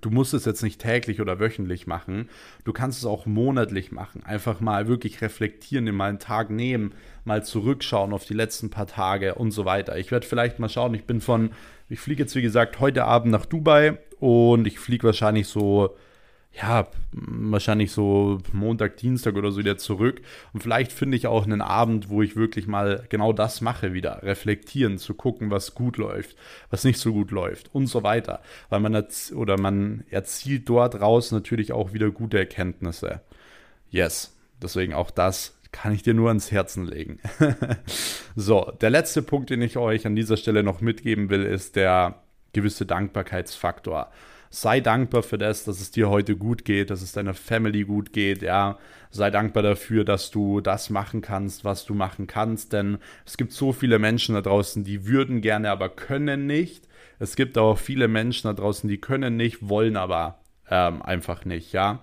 Du 0.00 0.10
musst 0.10 0.34
es 0.34 0.44
jetzt 0.44 0.62
nicht 0.62 0.80
täglich 0.80 1.20
oder 1.20 1.40
wöchentlich 1.40 1.86
machen. 1.86 2.28
Du 2.64 2.72
kannst 2.72 2.98
es 2.98 3.04
auch 3.04 3.26
monatlich 3.26 3.92
machen. 3.92 4.22
Einfach 4.24 4.60
mal 4.60 4.88
wirklich 4.88 5.22
reflektieren, 5.22 5.86
dir 5.86 5.92
mal 5.92 6.08
einen 6.08 6.18
Tag 6.18 6.50
nehmen, 6.50 6.92
mal 7.24 7.44
zurückschauen 7.44 8.12
auf 8.12 8.24
die 8.24 8.34
letzten 8.34 8.70
paar 8.70 8.86
Tage 8.86 9.34
und 9.34 9.50
so 9.50 9.64
weiter. 9.64 9.98
Ich 9.98 10.10
werde 10.10 10.26
vielleicht 10.26 10.58
mal 10.58 10.68
schauen. 10.68 10.94
Ich 10.94 11.04
bin 11.04 11.20
von, 11.20 11.50
ich 11.88 12.00
fliege 12.00 12.22
jetzt 12.22 12.34
wie 12.34 12.42
gesagt 12.42 12.80
heute 12.80 13.04
Abend 13.04 13.32
nach 13.32 13.46
Dubai 13.46 13.98
und 14.18 14.66
ich 14.66 14.78
fliege 14.78 15.04
wahrscheinlich 15.04 15.48
so 15.48 15.96
ja, 16.52 16.88
wahrscheinlich 17.12 17.92
so 17.92 18.38
Montag, 18.52 18.96
Dienstag 18.96 19.36
oder 19.36 19.52
so 19.52 19.58
wieder 19.58 19.78
zurück. 19.78 20.20
Und 20.52 20.62
vielleicht 20.62 20.92
finde 20.92 21.16
ich 21.16 21.26
auch 21.26 21.44
einen 21.44 21.60
Abend, 21.62 22.08
wo 22.08 22.22
ich 22.22 22.34
wirklich 22.34 22.66
mal 22.66 23.04
genau 23.08 23.32
das 23.32 23.60
mache, 23.60 23.92
wieder 23.92 24.22
reflektieren, 24.22 24.98
zu 24.98 25.14
gucken, 25.14 25.50
was 25.50 25.74
gut 25.74 25.96
läuft, 25.96 26.36
was 26.70 26.84
nicht 26.84 26.98
so 26.98 27.12
gut 27.12 27.30
läuft 27.30 27.72
und 27.72 27.86
so 27.86 28.02
weiter. 28.02 28.40
Weil 28.68 28.80
man 28.80 29.04
oder 29.34 29.60
man 29.60 30.04
erzielt 30.10 30.68
dort 30.68 31.00
raus 31.00 31.30
natürlich 31.30 31.72
auch 31.72 31.92
wieder 31.92 32.10
gute 32.10 32.38
Erkenntnisse. 32.38 33.20
Yes, 33.90 34.36
deswegen 34.60 34.94
auch 34.94 35.10
das 35.10 35.56
kann 35.72 35.94
ich 35.94 36.02
dir 36.02 36.14
nur 36.14 36.28
ans 36.28 36.50
Herzen 36.50 36.84
legen. 36.84 37.20
so, 38.36 38.72
der 38.80 38.90
letzte 38.90 39.22
Punkt, 39.22 39.50
den 39.50 39.62
ich 39.62 39.76
euch 39.76 40.04
an 40.04 40.16
dieser 40.16 40.36
Stelle 40.36 40.64
noch 40.64 40.80
mitgeben 40.80 41.30
will, 41.30 41.44
ist 41.44 41.76
der 41.76 42.22
gewisse 42.52 42.86
Dankbarkeitsfaktor 42.86 44.10
sei 44.50 44.80
dankbar 44.80 45.22
für 45.22 45.38
das, 45.38 45.64
dass 45.64 45.80
es 45.80 45.92
dir 45.92 46.10
heute 46.10 46.36
gut 46.36 46.64
geht, 46.64 46.90
dass 46.90 47.02
es 47.02 47.12
deiner 47.12 47.34
Family 47.34 47.84
gut 47.84 48.12
geht, 48.12 48.42
ja. 48.42 48.78
Sei 49.10 49.30
dankbar 49.30 49.62
dafür, 49.62 50.04
dass 50.04 50.30
du 50.30 50.60
das 50.60 50.90
machen 50.90 51.20
kannst, 51.20 51.64
was 51.64 51.84
du 51.84 51.94
machen 51.94 52.26
kannst, 52.26 52.72
denn 52.72 52.98
es 53.24 53.36
gibt 53.36 53.52
so 53.52 53.72
viele 53.72 53.98
Menschen 53.98 54.34
da 54.34 54.42
draußen, 54.42 54.84
die 54.84 55.06
würden 55.06 55.40
gerne, 55.40 55.70
aber 55.70 55.88
können 55.88 56.46
nicht. 56.46 56.88
Es 57.18 57.36
gibt 57.36 57.58
auch 57.58 57.78
viele 57.78 58.08
Menschen 58.08 58.48
da 58.48 58.52
draußen, 58.54 58.88
die 58.88 58.98
können 58.98 59.36
nicht, 59.36 59.68
wollen 59.68 59.96
aber 59.96 60.40
ähm, 60.68 61.02
einfach 61.02 61.44
nicht, 61.44 61.72
ja. 61.72 62.00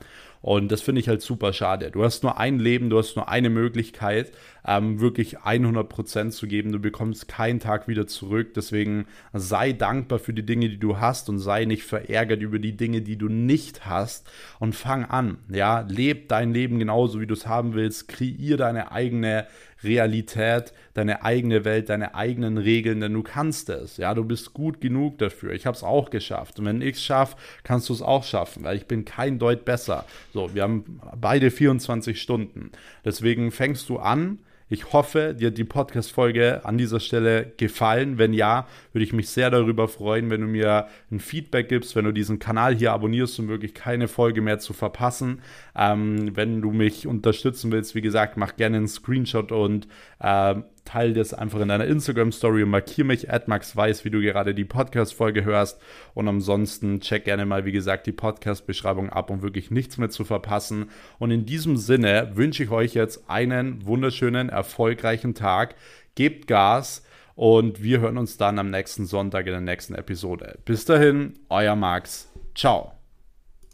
Und 0.47 0.71
das 0.71 0.81
finde 0.81 1.01
ich 1.01 1.09
halt 1.09 1.21
super 1.21 1.51
schade. 1.51 1.91
Du 1.91 2.05
hast 2.05 2.23
nur 2.23 2.37
ein 2.37 2.57
Leben, 2.57 2.89
du 2.89 2.97
hast 2.97 3.17
nur 3.17 3.27
eine 3.27 3.49
Möglichkeit, 3.49 4.31
ähm, 4.65 5.01
wirklich 5.01 5.39
100% 5.39 6.29
zu 6.29 6.47
geben. 6.47 6.71
Du 6.71 6.79
bekommst 6.79 7.27
keinen 7.27 7.59
Tag 7.59 7.89
wieder 7.89 8.07
zurück. 8.07 8.53
Deswegen 8.53 9.07
sei 9.33 9.73
dankbar 9.73 10.19
für 10.19 10.31
die 10.31 10.45
Dinge, 10.45 10.69
die 10.69 10.79
du 10.79 11.01
hast 11.01 11.27
und 11.27 11.39
sei 11.39 11.65
nicht 11.65 11.83
verärgert 11.83 12.41
über 12.41 12.59
die 12.59 12.77
Dinge, 12.77 13.01
die 13.01 13.17
du 13.17 13.27
nicht 13.27 13.85
hast. 13.85 14.31
Und 14.57 14.73
fang 14.73 15.03
an, 15.03 15.39
ja, 15.49 15.81
leb 15.81 16.29
dein 16.29 16.53
Leben 16.53 16.79
genauso, 16.79 17.19
wie 17.19 17.27
du 17.27 17.33
es 17.33 17.45
haben 17.45 17.73
willst. 17.73 18.07
Kreier 18.07 18.55
deine 18.55 18.93
eigene 18.93 19.47
Realität, 19.83 20.73
deine 20.93 21.23
eigene 21.23 21.65
Welt, 21.65 21.89
deine 21.89 22.15
eigenen 22.15 22.57
Regeln, 22.57 22.99
denn 22.99 23.13
du 23.13 23.23
kannst 23.23 23.69
es. 23.69 23.97
Ja, 23.97 24.13
du 24.13 24.23
bist 24.23 24.53
gut 24.53 24.81
genug 24.81 25.17
dafür. 25.19 25.53
Ich 25.53 25.65
habe 25.65 25.75
es 25.77 25.83
auch 25.83 26.09
geschafft. 26.09 26.59
Und 26.59 26.65
wenn 26.65 26.81
ich 26.81 26.95
es 26.95 27.03
schaffe, 27.03 27.37
kannst 27.63 27.89
du 27.89 27.93
es 27.93 28.01
auch 28.01 28.23
schaffen, 28.23 28.63
weil 28.63 28.77
ich 28.77 28.85
bin 28.87 29.05
kein 29.05 29.39
Deut 29.39 29.65
besser. 29.65 30.05
So, 30.33 30.53
wir 30.53 30.63
haben 30.63 30.99
beide 31.15 31.51
24 31.51 32.21
Stunden. 32.21 32.71
Deswegen 33.05 33.51
fängst 33.51 33.89
du 33.89 33.97
an, 33.97 34.39
ich 34.69 34.91
hoffe, 34.91 35.33
dir 35.33 35.47
hat 35.47 35.57
die 35.57 35.63
Podcast-Folge 35.63 36.65
an 36.65 36.77
dieser 36.77 36.99
Stelle 36.99 37.53
gefallen. 37.55 38.17
Wenn 38.17 38.33
ja, 38.33 38.67
würde 38.91 39.05
ich 39.05 39.13
mich 39.13 39.29
sehr 39.29 39.49
darüber 39.49 39.87
freuen, 39.87 40.29
wenn 40.29 40.41
du 40.41 40.47
mir 40.47 40.87
ein 41.09 41.19
Feedback 41.19 41.69
gibst, 41.69 41.95
wenn 41.95 42.03
du 42.03 42.11
diesen 42.11 42.39
Kanal 42.39 42.75
hier 42.75 42.91
abonnierst, 42.91 43.39
um 43.39 43.47
wirklich 43.47 43.73
keine 43.73 44.09
Folge 44.09 44.41
mehr 44.41 44.59
zu 44.59 44.73
verpassen. 44.73 45.41
Ähm, 45.75 46.35
wenn 46.35 46.61
du 46.61 46.71
mich 46.71 47.07
unterstützen 47.07 47.71
willst, 47.71 47.95
wie 47.95 48.01
gesagt, 48.01 48.35
mach 48.35 48.57
gerne 48.57 48.77
einen 48.77 48.87
Screenshot 48.89 49.53
und 49.53 49.87
äh, 50.19 50.55
teile 50.87 51.13
das 51.13 51.33
einfach 51.33 51.59
in 51.59 51.67
deiner 51.67 51.85
Instagram-Story 51.85 52.63
und 52.63 52.69
markiere 52.69 53.07
mich, 53.07 53.27
Max 53.47 53.75
weiß, 53.75 54.05
wie 54.05 54.09
du 54.09 54.21
gerade 54.21 54.55
die 54.55 54.65
Podcast-Folge 54.65 55.43
hörst. 55.43 55.81
Und 56.13 56.27
ansonsten 56.27 57.01
check 57.01 57.25
gerne 57.25 57.45
mal, 57.45 57.65
wie 57.65 57.73
gesagt, 57.73 58.07
die 58.07 58.13
Podcast-Beschreibung 58.13 59.09
ab, 59.09 59.29
um 59.29 59.41
wirklich 59.41 59.69
nichts 59.69 59.97
mehr 59.97 60.09
zu 60.09 60.23
verpassen. 60.23 60.89
Und 61.19 61.31
in 61.31 61.45
diesem 61.45 61.75
Sinne 61.77 62.31
wünsche 62.35 62.63
ich 62.63 62.71
euch 62.71 62.93
jetzt 62.93 63.29
einen 63.29 63.85
wunderschönen, 63.85 64.49
erfolgreichen 64.49 65.35
Tag. 65.35 65.75
Gebt 66.15 66.47
Gas 66.47 67.03
und 67.35 67.83
wir 67.83 67.99
hören 67.99 68.17
uns 68.17 68.37
dann 68.37 68.57
am 68.57 68.69
nächsten 68.69 69.05
Sonntag 69.05 69.45
in 69.45 69.51
der 69.51 69.61
nächsten 69.61 69.93
Episode. 69.93 70.57
Bis 70.65 70.85
dahin, 70.85 71.33
euer 71.49 71.75
Max. 71.75 72.31
Ciao. 72.55 72.96